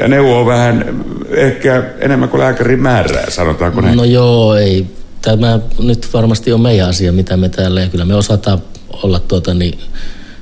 [0.00, 3.96] ja neuvoo vähän ehkä enemmän kuin lääkäri määrää, sanotaanko näin?
[3.96, 4.86] No joo, ei.
[5.24, 8.62] Tämä nyt varmasti on meidän asia, mitä me täällä, ja kyllä me osataan
[9.02, 9.78] olla tuota niin,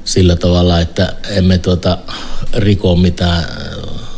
[0.05, 1.99] sillä tavalla, että emme tuota
[2.57, 3.45] riko mitään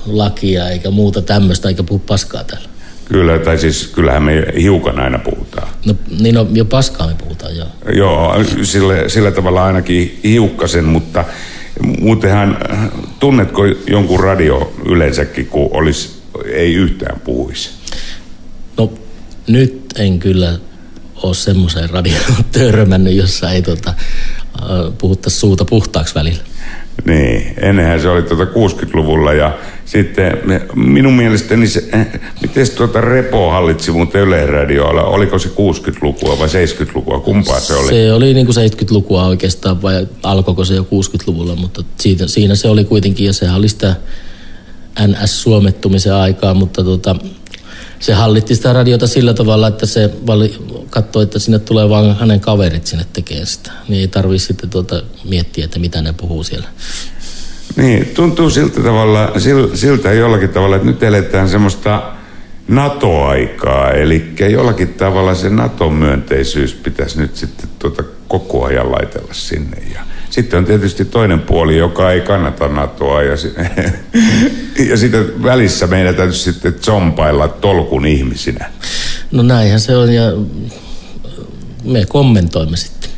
[0.07, 2.69] lakia eikä muuta tämmöistä, eikä puhu paskaa täällä.
[3.05, 5.69] Kyllä, tai siis kyllähän me hiukan aina puhutaan.
[5.87, 7.69] No niin no, jo paskaa me puhutaan, joo.
[7.93, 11.25] Joo, sillä, sillä tavalla ainakin hiukkasen, mutta
[12.01, 12.59] muutenhan
[13.21, 16.11] tunnetko jonkun radio yleensäkin, kun olisi,
[16.53, 17.71] ei yhtään puhuisi?
[18.79, 18.93] No
[19.49, 20.59] nyt en kyllä
[21.23, 23.95] ole semmoiseen radioon törmännyt, jossa ei tota,
[24.99, 26.43] puhuttaisi suuta puhtaaksi välillä.
[27.05, 30.39] Niin, ennenhän se oli tuota 60-luvulla ja sitten
[30.75, 32.07] minun mielestäni se, eh,
[32.43, 37.89] miten tuota Repo hallitsi muuten Yleisradioilla, oliko se 60-lukua vai 70-lukua, kumpaa se oli?
[37.89, 42.69] Se oli niin kuin 70-lukua oikeastaan vai alkoiko se jo 60-luvulla, mutta siitä, siinä se
[42.69, 43.97] oli kuitenkin ja sehän oli sitä
[45.07, 47.17] NS-suomettumisen aikaa, mutta tota,
[48.05, 50.55] se hallitti sitä radiota sillä tavalla, että se vali,
[50.91, 53.71] katsoi, että sinne tulee vain hänen kaverit sinne tekemään sitä.
[53.89, 56.69] Niin ei tarvitse sitten tuota miettiä, että mitä ne puhuu siellä.
[57.77, 59.33] Niin, tuntuu siltä, tavalla,
[59.75, 62.03] siltä jollakin tavalla, että nyt eletään semmoista
[62.69, 69.83] NATO-aikaa, eli jollakin tavalla se NATO-myönteisyys pitäisi nyt sitten tuota koko ajan laitella sinne.
[69.95, 70.01] Ja
[70.35, 73.37] sitten on tietysti toinen puoli, joka ei kannata NATOa ja,
[74.91, 78.71] ja sitten välissä meidän täytyy sitten zompailla tolkun ihmisinä.
[79.31, 80.23] No näinhän se on ja
[81.85, 83.11] me kommentoimme sitten.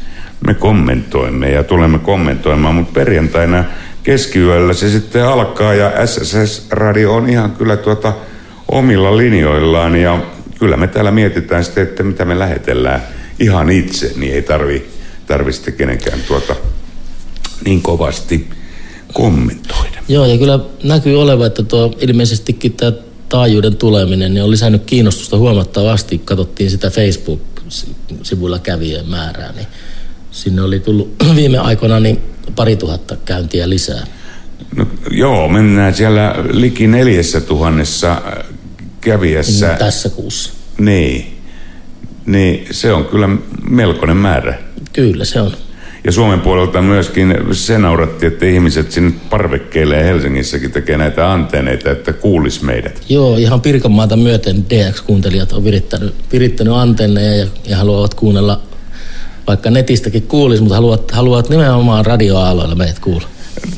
[0.47, 3.65] Me kommentoimme ja tulemme kommentoimaan, mutta perjantaina
[4.03, 8.13] keskiyöllä se sitten alkaa ja SSS-radio on ihan kyllä tuota
[8.73, 10.19] omilla linjoillaan ja
[10.59, 13.03] kyllä me täällä mietitään sitten, että mitä me lähetellään
[13.39, 14.87] ihan itse, niin ei tarvi,
[15.27, 16.57] tarvi sitten kenenkään tuota
[17.65, 18.51] niin kovasti
[19.13, 20.03] kommentoida.
[20.09, 22.93] Joo, ja kyllä näkyy olevan, että tuo ilmeisestikin tämä
[23.29, 26.19] taajuuden tuleminen niin on lisännyt kiinnostusta huomattavasti.
[26.19, 29.67] Katsottiin sitä Facebook-sivuilla kävijän määrää, niin
[30.31, 32.19] sinne oli tullut viime aikoina niin
[32.57, 34.07] pari tuhatta käyntiä lisää.
[34.77, 38.45] No, joo, mennään siellä liki neljässä tuhannessa äh,
[39.01, 39.73] kävijässä.
[39.73, 40.53] Mm, tässä kuussa.
[40.79, 41.37] Niin.
[42.27, 43.29] Niin, se on kyllä
[43.71, 44.59] melkoinen määrä.
[44.93, 45.53] Kyllä se on.
[46.07, 51.91] Ja Suomen puolelta myöskin se nauratti, että ihmiset sinne parvekkeille ja Helsingissäkin tekee näitä antenneita,
[51.91, 53.03] että kuulis meidät.
[53.09, 58.61] Joo, ihan Pirkanmaata myöten DX-kuuntelijat on virittänyt, virittänyt antenneja ja, ja haluavat kuunnella,
[59.47, 63.29] vaikka netistäkin kuulis, mutta haluavat, haluavat nimenomaan radioaaloilla meidät kuulla.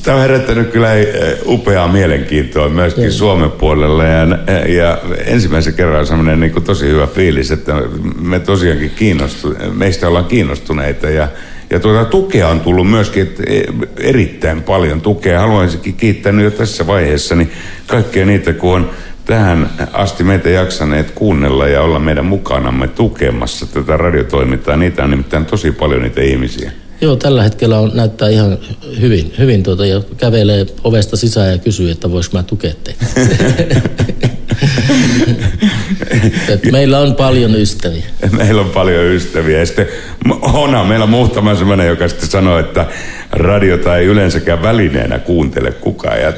[0.02, 3.12] Tämä on herättänyt kyllä eh, upeaa mielenkiintoa myöskin Joo.
[3.12, 4.26] Suomen puolella ja,
[4.68, 7.72] ja ensimmäisen kerran semmoinen niin tosi hyvä fiilis, että
[8.20, 11.28] me tosiaankin kiinnostu, meistä ollaan kiinnostuneita ja
[11.70, 13.60] ja tuota tukea on tullut myöskin e,
[14.00, 15.40] erittäin paljon tukea.
[15.40, 17.52] Haluaisinkin kiittää nyt jo tässä vaiheessa niin
[17.86, 18.90] kaikkia niitä, kun on
[19.24, 24.76] tähän asti meitä jaksaneet kuunnella ja olla meidän mukanamme tukemassa tätä radiotoimintaa.
[24.76, 26.72] Niitä on nimittäin tosi paljon niitä ihmisiä.
[27.00, 28.58] Joo, tällä hetkellä on, näyttää ihan
[29.00, 33.04] hyvin, hyvin tuota, ja kävelee ovesta sisään ja kysyy, että voisi mä tukea teitä.
[36.48, 38.04] Et meillä on paljon ystäviä.
[38.30, 39.58] Meillä on paljon ystäviä.
[39.58, 39.86] Ja sitten
[40.52, 42.86] Hona, meillä muutama sellainen, joka sitten sanoo, että
[43.30, 46.20] radiota ei yleensäkään välineenä kuuntele kukaan.
[46.20, 46.32] Ja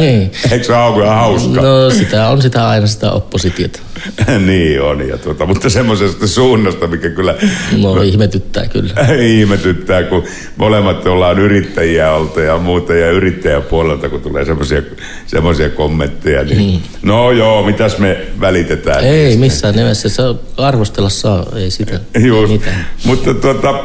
[0.00, 0.32] Niin.
[0.50, 1.62] Eikö se ole hauska?
[1.62, 3.80] No sitä on sitä aina sitä oppositiota.
[4.46, 7.34] niin on, ja tuota, mutta semmoisesta suunnasta, mikä kyllä...
[7.82, 8.94] No ihmetyttää kyllä.
[9.38, 10.24] ihmetyttää, kun
[10.56, 14.82] molemmat ollaan yrittäjiä oltu ja muuta, ja yrittäjäpuolelta, kun tulee semmoisia
[15.26, 16.80] semmoisia kommentteja, niin mm.
[17.02, 19.04] no joo, mitäs me välitetään?
[19.04, 19.40] Ei niistä?
[19.40, 20.22] missään nimessä, se
[20.56, 22.00] arvostella saa, ei sitä.
[22.14, 22.86] ei Just, mitään.
[23.04, 23.84] mutta tuota,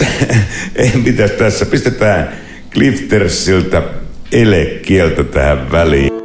[0.76, 2.28] ei mitäs tässä, pistetään
[2.72, 3.82] Cliftersiltä
[4.32, 6.19] elekieltä tähän väliin.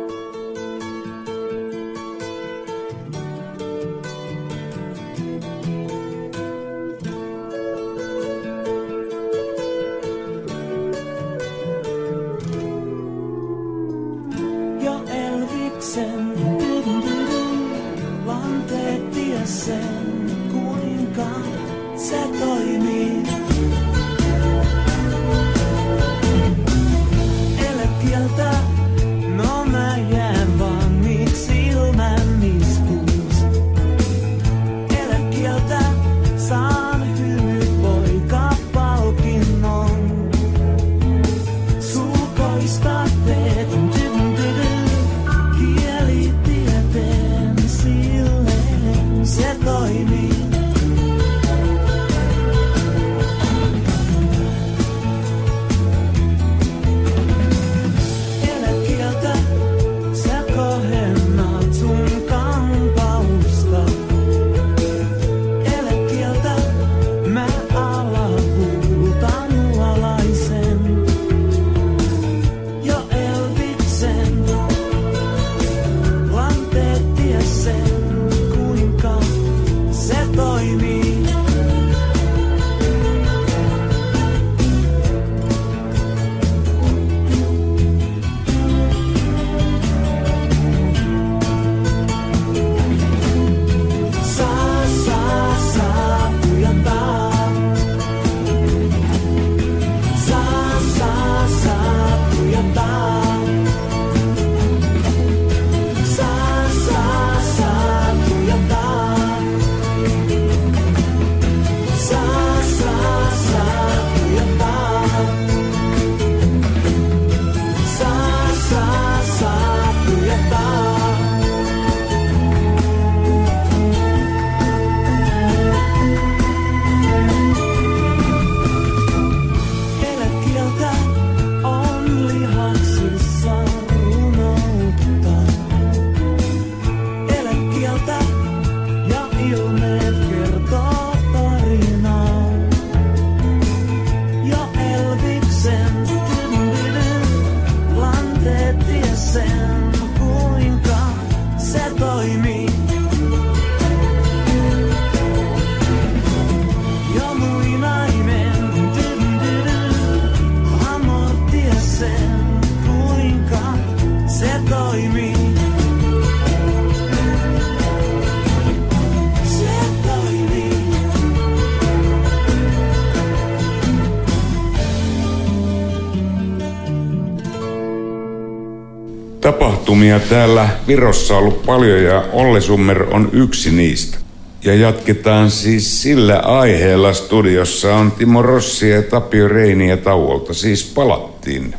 [179.45, 184.17] Tapahtumia täällä Virossa on ollut paljon ja Olle Summer on yksi niistä.
[184.63, 187.13] Ja jatketaan siis sillä aiheella.
[187.13, 191.75] Studiossa on Timo Rossi ja Tapio Reini ja tauolta siis palattiin.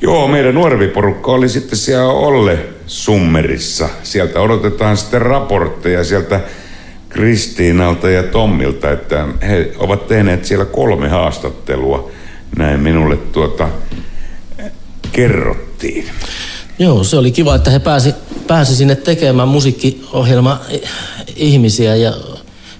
[0.00, 3.88] Joo, meidän nuorempi porukka oli sitten siellä Olle Summerissa.
[4.02, 6.40] Sieltä odotetaan sitten raportteja sieltä
[7.08, 12.10] Kristiinalta ja Tommilta, että he ovat tehneet siellä kolme haastattelua.
[12.56, 13.68] Näin minulle tuota
[15.12, 16.04] kerrottiin.
[16.78, 18.14] Joo, se oli kiva, että he pääsi,
[18.46, 20.60] pääsi sinne tekemään musiikkiohjelma
[21.36, 22.12] ihmisiä ja,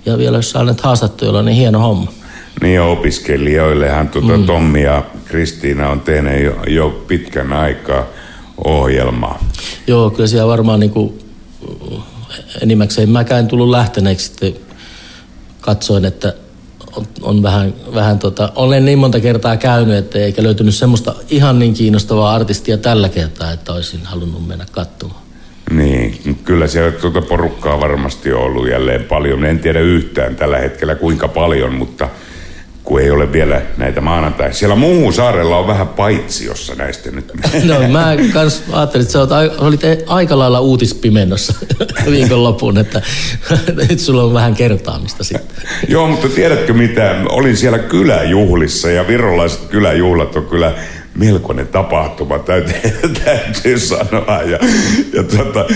[0.06, 2.12] ja vielä jos saaneet haastattelulla, niin hieno homma.
[2.62, 4.46] Niin ja opiskelijoillehan tuota mm.
[4.46, 8.04] Tommi ja Kristiina on tehnyt jo, jo pitkän aikaa
[8.64, 9.44] ohjelmaa.
[9.86, 11.18] Joo, kyllä siellä varmaan niin kuin,
[12.62, 14.54] enimmäkseen mäkään en tullut lähteneeksi sitten
[15.60, 16.34] katsoin, että
[17.22, 21.74] on, vähän, vähän tota, olen niin monta kertaa käynyt, että eikä löytynyt semmoista ihan niin
[21.74, 25.20] kiinnostavaa artistia tällä kertaa, että olisin halunnut mennä katsomaan.
[25.70, 29.44] Niin, kyllä siellä tuota porukkaa varmasti on ollut jälleen paljon.
[29.44, 32.08] En tiedä yhtään tällä hetkellä kuinka paljon, mutta
[32.88, 34.54] kun ei ole vielä näitä maanantai.
[34.54, 37.32] Siellä muu saarella on vähän paitsiossa näistä nyt.
[37.64, 41.54] No mä kans ajattelin, että sä oot, olit e- aika lailla uutispimennossa
[42.10, 43.02] viikonloppuun, että
[43.88, 45.56] nyt sulla on vähän kertaamista sitten.
[45.88, 47.16] Joo, mutta tiedätkö mitä?
[47.28, 50.74] Olin siellä kyläjuhlissa ja virolaiset kyläjuhlat on kyllä
[51.18, 52.74] melkoinen tapahtuma, täytyy,
[53.24, 54.42] täytyy sanoa.
[54.42, 54.58] Ja,
[55.12, 55.66] ja tota,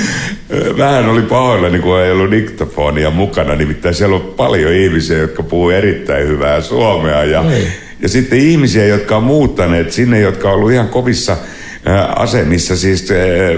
[0.79, 5.71] vähän oli pahoillani, kun ei ollut diktafonia mukana, nimittäin siellä on paljon ihmisiä, jotka puhuu
[5.71, 7.25] erittäin hyvää suomea.
[7.25, 7.45] Ja,
[8.03, 11.37] ja sitten ihmisiä, jotka on muuttaneet sinne, jotka on ollut ihan kovissa
[12.17, 13.09] asemissa, siis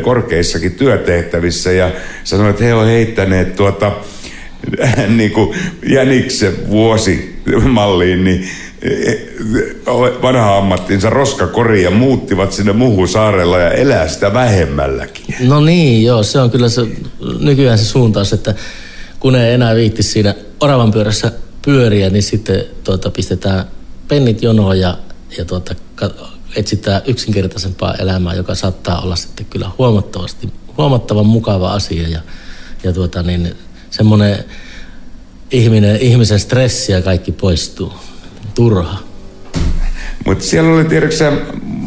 [0.03, 1.91] korkeissakin työtehtävissä ja
[2.25, 3.93] sanoivat, että he on heittäneet tuota,
[5.17, 5.57] niin kuin
[5.87, 8.49] Jäniksen vuosimalliin, niin
[10.23, 15.37] vanha ammattinsa roskakori ja muuttivat sinne muuhun saarella ja elää sitä vähemmälläkin.
[15.41, 16.83] No niin, joo, se on kyllä se,
[17.41, 18.55] nykyään se suuntaus, että
[19.21, 21.33] kun ei enää viitti siinä oravan pyörässä
[21.65, 23.65] pyöriä, niin sitten tuota, pistetään
[24.09, 24.99] pennit jonoon ja,
[25.39, 25.75] ja tuota,
[26.57, 32.21] etsitään yksinkertaisempaa elämää, joka saattaa olla sitten kyllä huomattavasti, huomattavan mukava asia ja,
[32.83, 33.55] ja tuota, niin,
[33.91, 34.45] semmoinen
[35.51, 37.93] ihminen, ihmisen stressi ja kaikki poistuu.
[38.55, 38.99] Turha.
[40.27, 41.33] Mutta siellä oli tiedätkö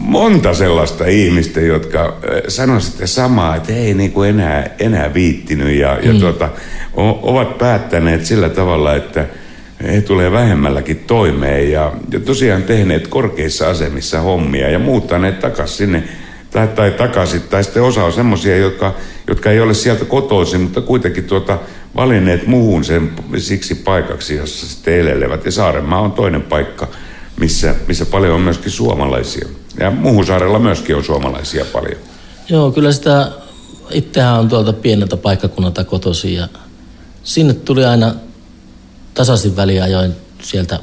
[0.07, 6.13] monta sellaista ihmistä, jotka sanoivat sitten samaa, että ei niinku enää, enää viittinyt ja, ja
[6.19, 6.49] tuota,
[6.97, 9.25] o, ovat päättäneet sillä tavalla, että
[9.83, 16.03] he tulee vähemmälläkin toimeen ja, ja tosiaan tehneet korkeissa asemissa hommia ja muuttaneet takaisin sinne
[16.51, 17.41] tai, tai takaisin.
[17.41, 18.95] Tai sitten osa on semmoisia, jotka,
[19.27, 21.59] jotka ei ole sieltä kotoisin, mutta kuitenkin tuota,
[21.97, 25.45] valinneet muuhun sen siksi paikaksi, jossa sitten elelevät.
[25.45, 26.87] Ja Saarenmaa on toinen paikka,
[27.39, 29.47] missä, missä paljon on myöskin suomalaisia.
[29.79, 31.97] Ja muuhun saarella myöskin on suomalaisia paljon.
[32.49, 33.31] Joo, kyllä sitä,
[33.91, 36.47] itsehän on tuolta pieneltä paikkakunnalta kotoisin ja
[37.23, 38.15] sinne tuli aina
[39.13, 40.79] tasaisin väliajoin sieltä.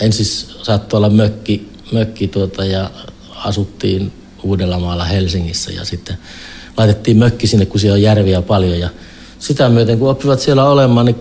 [0.00, 0.26] Ensin
[0.62, 2.90] saattoi olla mökki, mökki tuota ja
[3.34, 4.12] asuttiin
[4.42, 6.18] Uudellamaalla Helsingissä ja sitten
[6.76, 8.90] laitettiin mökki sinne, kun siellä on järviä paljon ja
[9.40, 11.16] sitä myöten kun oppivat siellä olemaan, niin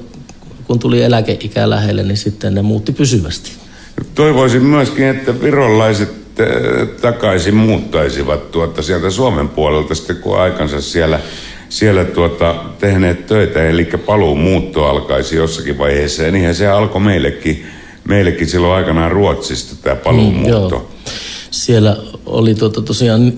[0.67, 3.51] kun tuli eläkeikä lähelle, niin sitten ne muutti pysyvästi.
[4.15, 6.09] Toivoisin myöskin, että virolaiset
[6.39, 11.19] eh, takaisin muuttaisivat tuota sieltä Suomen puolelta sitten kun aikansa siellä,
[11.69, 16.23] siellä tuota, tehneet töitä, eli paluu muutto alkaisi jossakin vaiheessa.
[16.23, 17.65] Ja niinhän se alkoi meillekin,
[18.07, 20.75] meillekin silloin aikanaan Ruotsista tämä paluumuutto.
[20.75, 20.91] joo.
[21.51, 23.33] Siellä oli tuota tosiaan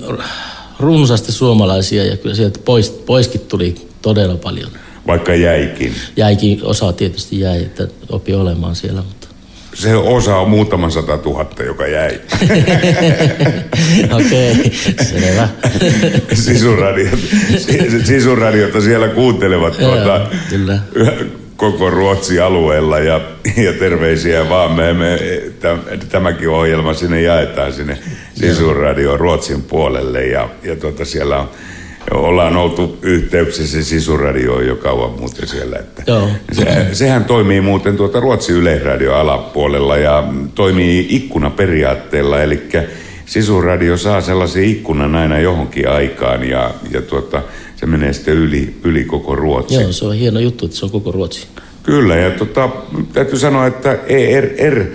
[0.80, 4.72] runsaasti suomalaisia ja kyllä sieltä pois, poiskin tuli todella paljon.
[5.08, 5.96] Vaikka jäikin.
[6.16, 9.28] Jäikin, osa tietysti jäi, että opi olemaan siellä, mutta
[9.74, 12.22] Se osa on muutaman sata tuhatta, joka jäi.
[14.12, 14.72] okei, okay,
[15.06, 15.50] selvä.
[16.34, 17.18] Sisuradiota,
[17.58, 20.80] si- sisuradiota siellä kuuntelevat tuota, kyllä.
[21.56, 23.22] koko Ruotsin alueella ja,
[23.64, 24.72] ja terveisiä vaan.
[24.72, 25.20] Me, me,
[25.60, 27.98] täm- tämäkin ohjelma sinne jaetaan sinne
[28.36, 31.50] Sisuradion Ruotsin puolelle ja, ja tuota, siellä on,
[32.12, 35.78] ollaan oltu yhteyksissä Sisurradioon jo kauan muuten siellä.
[35.78, 36.28] Että Joo.
[36.52, 42.70] se, sehän toimii muuten tuota Ruotsin yleisradio alapuolella ja toimii ikkunaperiaatteella, eli
[43.26, 47.42] Sisuradio saa sellaisen ikkunan aina johonkin aikaan ja, ja tuota,
[47.76, 49.82] se menee sitten yli, yli koko Ruotsin.
[49.82, 51.48] Joo, se on hieno juttu, että se on koko Ruotsi.
[51.84, 52.70] Kyllä, ja tota,
[53.14, 54.86] täytyy sanoa, että ERR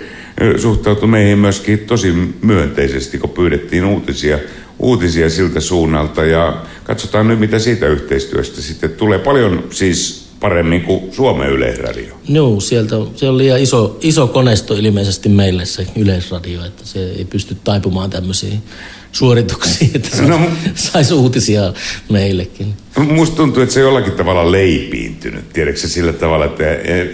[0.57, 4.39] suhtautui meihin myöskin tosi myönteisesti, kun pyydettiin uutisia,
[4.79, 6.25] uutisia siltä suunnalta.
[6.25, 9.19] Ja katsotaan nyt, mitä siitä yhteistyöstä sitten tulee.
[9.19, 12.15] Paljon siis paremmin kuin Suomen Yleisradio.
[12.29, 17.25] Joo, sieltä se on liian iso, iso koneisto ilmeisesti meille se yleisradio, että se ei
[17.25, 18.63] pysty taipumaan tämmöisiin
[19.11, 20.39] suorituksiin, että No,
[20.75, 21.73] saisi uutisia
[22.09, 22.73] meillekin.
[22.97, 26.63] Musta tuntuu, että se jollakin tavalla leipiintynyt, tiedätkö se sillä tavalla, että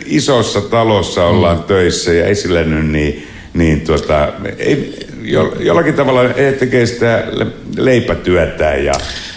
[0.05, 1.63] isossa talossa ollaan mm.
[1.63, 5.07] töissä ja esillä nyt niin, niin tuota, ei,
[5.59, 7.47] jollakin tavalla he tekee sitä le-
[7.77, 8.93] leipätyötään ja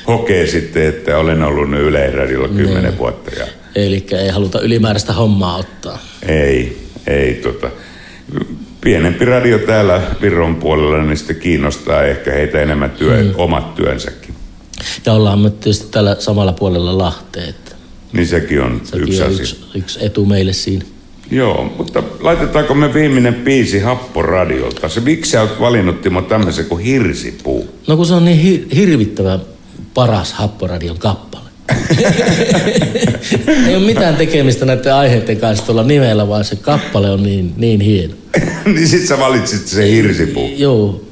[0.06, 5.56] hokee sitten, että olen ollut nyt Yleisradiolla kymmenen vuotta ja Eli ei haluta ylimääräistä hommaa
[5.56, 5.98] ottaa.
[6.28, 7.70] ei, ei tota,
[8.80, 13.30] pienempi radio täällä Viron puolella, niin sitten kiinnostaa ehkä heitä enemmän työ, mm.
[13.34, 14.34] omat työnsäkin.
[15.06, 17.72] Ja ollaan me tietysti tällä samalla puolella Lahteen, että
[18.12, 19.40] Niin sekin on sekin yksi on asia.
[19.42, 20.84] yksi, yksi etu meille siinä.
[21.30, 24.88] Joo, mutta laitetaanko me viimeinen biisi Happoradiolta?
[24.88, 27.68] Se, miksi sä oot valinnut Timo tämmöisen kuin Hirsipuu?
[27.86, 29.40] No kun se on niin hi- hirvittävän
[29.94, 31.46] paras Happoradion kappale.
[33.68, 37.80] ei ole mitään tekemistä näiden aiheiden kanssa tuolla nimellä, vaan se kappale on niin, niin
[37.80, 38.14] hieno.
[38.74, 40.50] niin sit sä valitsit sen Hirsipuu.
[40.56, 41.04] Joo,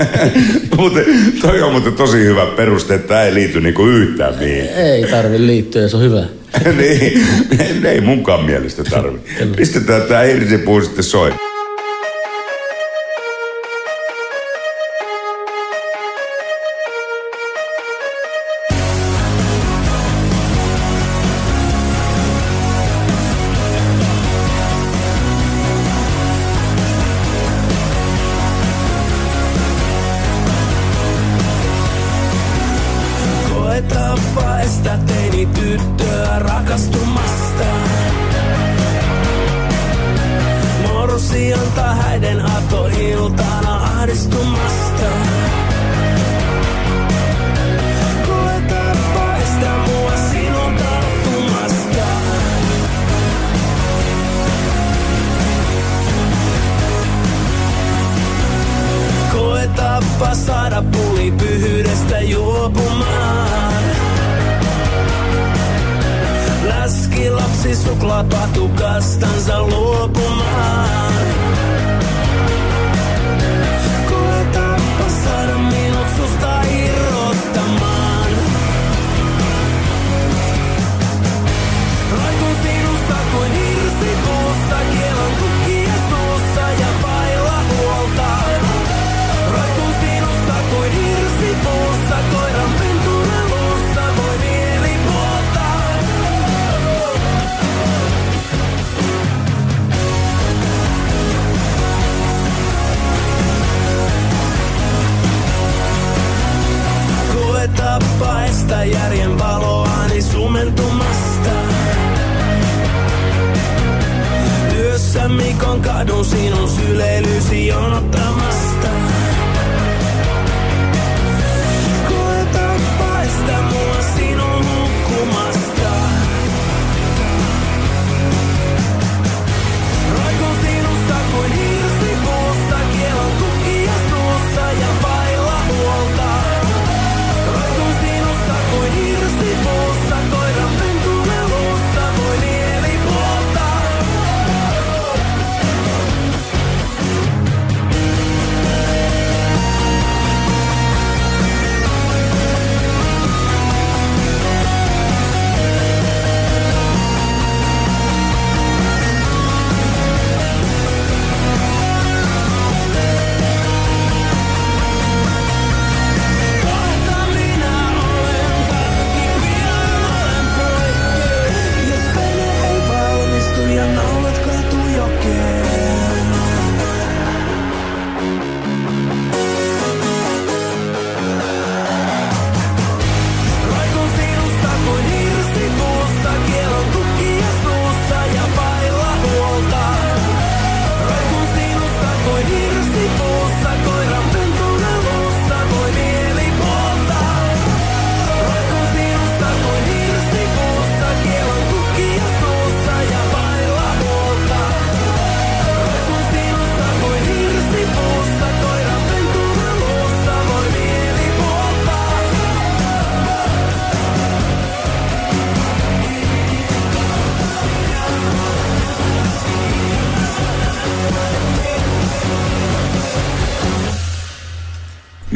[0.76, 1.04] muuten,
[1.40, 4.64] toi on muuten tosi hyvä peruste, että tämä ei liity niinku yhtään mihin.
[4.66, 6.24] Ei tarvi liittyä, se on hyvä.
[6.78, 9.18] niin, ei, munkaan mielestä tarvi.
[9.56, 11.32] Pistetään tää hirsipuu sitten soi.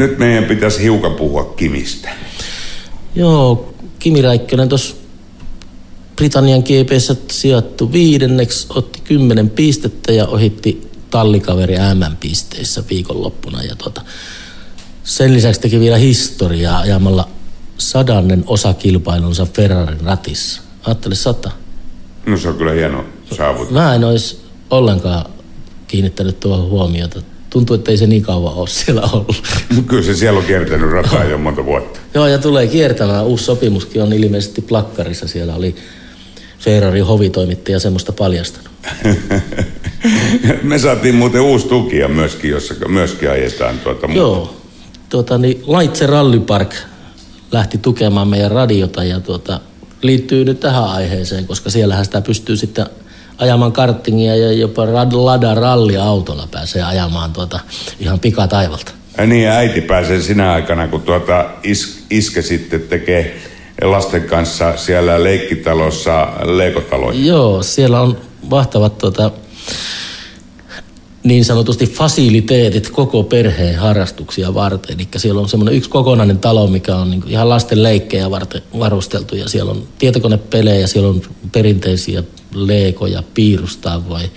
[0.07, 2.09] Nyt meidän pitäisi hiukan puhua Kimistä.
[3.14, 4.96] Joo, Kimi Räikkönen tuossa
[6.16, 13.62] Britannian GPS sijoittui viidenneksi, otti kymmenen pistettä ja ohitti tallikaveri M-pisteissä viikonloppuna.
[13.62, 14.02] Ja tuota,
[15.05, 17.28] sen lisäksi teki vielä historiaa ajamalla
[17.78, 20.62] sadannen osakilpailunsa Ferrarin ratissa.
[20.84, 21.50] Ajattele sata.
[22.26, 23.05] No se on kyllä hieno
[23.36, 23.70] saavutus.
[23.70, 24.40] Mä en olisi
[24.70, 25.24] ollenkaan
[25.86, 27.22] kiinnittänyt tuohon huomiota.
[27.55, 29.42] Tuntuu, että ei se niin kauan ole siellä ollut.
[29.86, 32.00] Kyllä se siellä on kiertänyt rataa jo monta vuotta.
[32.14, 33.24] Joo, ja tulee kiertämään.
[33.24, 35.28] Uusi sopimuskin on ilmeisesti plakkarissa.
[35.28, 35.74] Siellä oli
[36.59, 38.70] Ferrari hovitoimittaja semmoista paljastanut.
[40.62, 44.57] Me saatiin muuten uusi tukija myöskin, jossa myöskin ajetaan tuota Joo,
[45.09, 46.74] tuota, niin Laitse Rally Park
[47.52, 49.61] lähti tukemaan meidän radiota ja tuota,
[50.02, 52.86] liittyy nyt tähän aiheeseen, koska siellähän sitä pystyy sitten
[53.39, 57.61] ajamaan karttingia ja jopa rad, lada ralliautolla pääsee ajamaan tuota
[58.01, 58.93] ihan pikataivalta.
[59.18, 63.37] Ja niin, ja äiti pääsee sinä aikana, kun tuota is, iske sitten tekee
[63.82, 67.18] lasten kanssa siellä leikkitalossa leikotaloja.
[67.20, 68.18] Joo, siellä on
[68.51, 69.30] mahtavat tuota,
[71.25, 74.97] niin sanotusti fasiliteetit koko perheen harrastuksia varten.
[74.97, 79.37] Eli siellä on semmoinen yksi kokonainen talo, mikä on niin ihan lasten leikkejä varten varusteltu.
[79.37, 81.22] Ja siellä on tietokonepelejä, siellä on
[81.53, 82.22] perinteisiä
[82.55, 84.31] leekoja piirustaa vai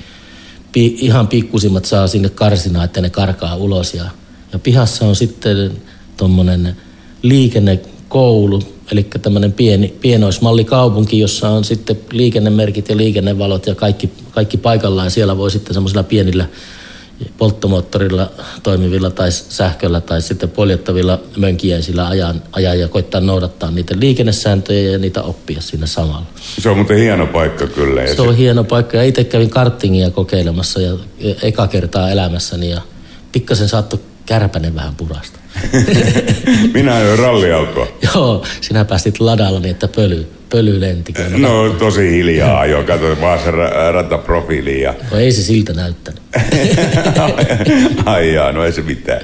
[0.71, 3.93] pi, ihan pikkusimmat saa sinne karsinaa, että ne karkaa ulos.
[3.93, 4.05] Ja,
[4.53, 5.71] ja pihassa on sitten
[6.17, 6.75] tuommoinen
[7.21, 15.11] liikennekoulu, eli tämmöinen pieni, pienoismallikaupunki, jossa on sitten liikennemerkit ja liikennevalot ja kaikki, kaikki paikallaan.
[15.11, 16.45] Siellä voi sitten semmoisilla pienillä
[17.37, 18.31] polttomoottorilla
[18.63, 24.97] toimivilla tai sähköllä tai sitten poljettavilla mönkiäisillä ajan, ajaa ja koittaa noudattaa niitä liikennesääntöjä ja
[24.97, 26.25] niitä oppia siinä samalla.
[26.59, 28.01] Se on muuten hieno paikka kyllä.
[28.01, 32.69] Ja Se on hieno paikka ja itse kävin kartingia kokeilemassa ja ja eka kertaa elämässäni
[32.69, 32.81] ja
[33.31, 35.39] pikkasen saattoi kärpänen vähän purasta.
[36.73, 37.87] Minä ajoin ralliautoa.
[38.15, 41.13] Joo, sinä päästit ladalla niin, että pöly, pöly lenti.
[41.37, 44.93] No tosi hiljaa ajoin, katsoin vaan sen ra- rataprofiilin ja...
[45.11, 46.21] No ei se siltä näyttänyt.
[48.05, 49.21] Ai jaa, no ei se mitään.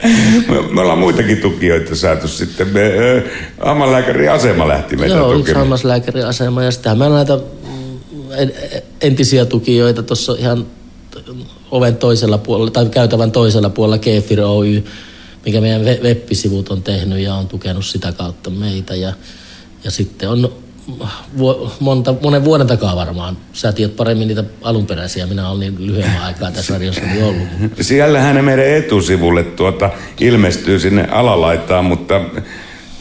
[0.50, 2.68] Me, me ollaan muitakin tukijoita saatu sitten.
[2.68, 3.22] Me, ö,
[3.66, 5.60] hammanlääkärin asema lähti meitä Joo, yksi tukemaan.
[5.60, 7.40] hammaslääkäriasema ja sitten on näitä
[8.38, 8.54] en-
[9.02, 10.66] entisiä tukijoita tuossa ihan
[11.72, 14.84] oven toisella puolella tai käytävän toisella puolella Kefir Oy,
[15.46, 19.14] mikä meidän we- web-sivut on tehnyt ja on tukenut sitä kautta meitä ja,
[19.84, 20.54] ja sitten on
[21.38, 23.38] vu- monta, monen vuoden takaa varmaan.
[23.54, 27.48] Sä tiedät paremmin niitä alunperäisiä, minä olen niin lyhyemmän aikaa tässä radiossa niin ollut.
[27.82, 29.90] Siellähän ne meidän etusivulle tuota,
[30.20, 32.22] ilmestyy sinne alalaitaan, mutta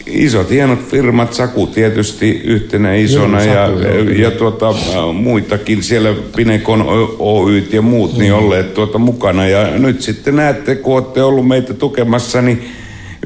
[0.07, 4.23] isot hienot firmat, Saku tietysti yhtenä isona Joo, ja, Saku, joo, kyllä.
[4.23, 4.75] ja tuota,
[5.13, 6.85] muitakin siellä Pinekon
[7.19, 9.47] Oyt ja muut niin olleet tuota mukana.
[9.47, 12.71] Ja nyt sitten näette, kun olette ollut meitä tukemassa, niin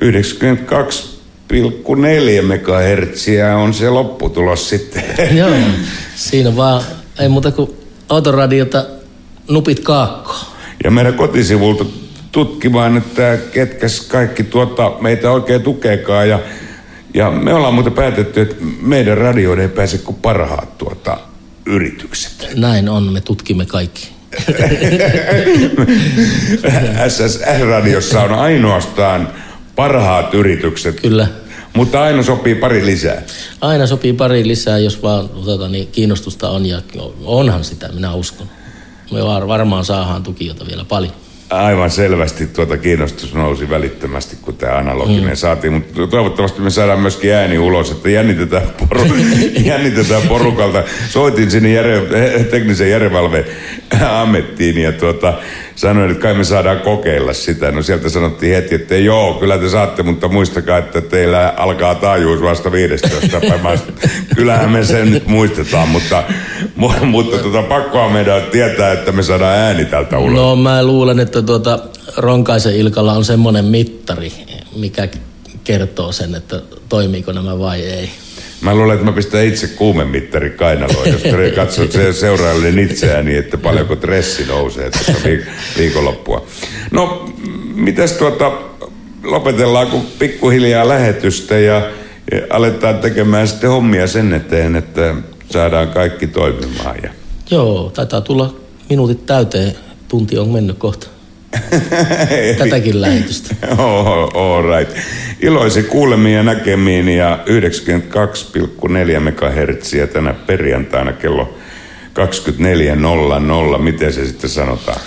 [0.05, 5.05] 92,4 megahertsiä on se lopputulos sitten.
[5.39, 5.51] Joo,
[6.16, 6.83] siinä vaan
[7.18, 7.70] ei muuta kuin
[8.09, 8.87] autoradiota
[9.51, 10.47] nupit kaakkoon.
[10.85, 11.85] Ja meidän kotisivulta
[12.33, 16.29] tutkimaan, että ketkäs kaikki tuota meitä oikein tukeekaan.
[16.29, 16.41] Ja,
[17.16, 21.18] ja me ollaan muuten päätetty, että meidän radioiden ei pääse kuin parhaat tuota
[21.66, 22.48] yritykset.
[22.54, 24.08] Näin on, me tutkimme kaikki.
[27.08, 29.28] SSR-radiossa on ainoastaan
[29.76, 31.28] parhaat yritykset, Kyllä.
[31.74, 33.22] mutta aina sopii pari lisää.
[33.60, 36.82] Aina sopii pari lisää, jos vaan tota, niin kiinnostusta on ja
[37.24, 38.46] onhan sitä, minä uskon.
[39.12, 41.12] Me var- varmaan saadaan tukijoita vielä paljon.
[41.51, 45.36] Aivan selvästi tuota kiinnostus nousi välittömästi, kun tämä analoginen mm.
[45.36, 49.05] saatiin, mutta toivottavasti me saadaan myöskin ääni ulos, että jännitetään, poru,
[49.64, 50.82] jännitetään porukalta.
[51.09, 52.01] Soitin sinne järe,
[52.51, 53.44] teknisen järjevalve
[54.09, 55.34] ammettiin ja tuota,
[55.76, 57.70] sanoin, että kai me saadaan kokeilla sitä.
[57.70, 62.42] No sieltä sanottiin heti, että joo, kyllä te saatte, mutta muistakaa, että teillä alkaa taajuus
[62.42, 63.40] vasta 15.
[63.40, 63.78] päivä.
[64.36, 66.24] Kyllähän me sen nyt muistetaan, mutta,
[66.80, 70.34] mu- mutta tuota, pakkoa meidän tietää, että me saadaan ääni tältä ulos.
[70.34, 71.78] No mä luulen, että tuota,
[72.16, 74.32] Ronkaisen Ilkalla on semmoinen mittari,
[74.76, 75.09] mikä
[75.64, 78.11] kertoo sen, että toimiiko nämä vai ei.
[78.61, 81.22] Mä luulen, että mä pistän itse kuumemittari kainaloon, jos
[81.55, 85.47] katsot se seuraajallinen itseäni, että paljonko stressi nousee tässä viik-
[85.78, 86.47] viikonloppua.
[86.91, 87.32] No,
[87.74, 88.53] mitäs tuota,
[89.24, 91.91] lopetellaan kun pikkuhiljaa lähetystä ja,
[92.32, 95.14] ja aletaan tekemään sitten hommia sen eteen, että
[95.51, 96.97] saadaan kaikki toimimaan.
[97.03, 97.11] Ja...
[97.51, 98.55] Joo, taitaa tulla
[98.91, 99.74] minuutit täyteen.
[100.09, 101.07] Tunti on mennyt kohta.
[102.59, 103.54] Tätäkin lähetystä.
[103.78, 104.96] Oh, all right.
[105.40, 107.38] Iloisi kuulemiin ja näkemiin ja
[109.14, 111.54] 92,4 megahertsiä tänä perjantaina kello
[113.74, 113.78] 24.00.
[113.78, 115.00] Miten se sitten sanotaan?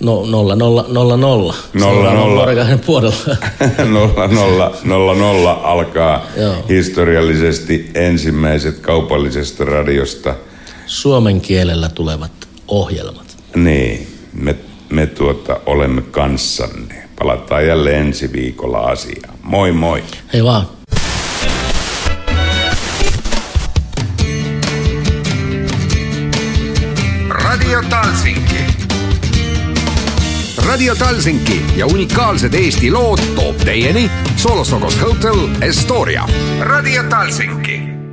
[0.00, 1.54] No nolla, nolla, nolla, nolla.
[1.74, 2.46] Nolla, nolla.
[2.86, 4.72] Puolella.
[4.84, 6.54] 0000 alkaa Joo.
[6.68, 10.34] historiallisesti ensimmäiset kaupallisesta radiosta.
[10.86, 12.32] Suomen kielellä tulevat
[12.68, 13.36] ohjelmat.
[13.56, 14.56] Niin, me,
[14.94, 16.94] me tuota, olemme kanssanne.
[17.18, 19.34] Palataan jälleen ensi viikolla asiaan.
[19.42, 20.02] Moi moi.
[20.32, 20.66] Hei vaan.
[27.28, 28.54] Radio Talsinki.
[30.66, 36.28] Radio Talsinki ja unikaalsed Eesti lood toob teieni Solosokos Hotel Estoria.
[36.60, 38.03] Radio Talsinki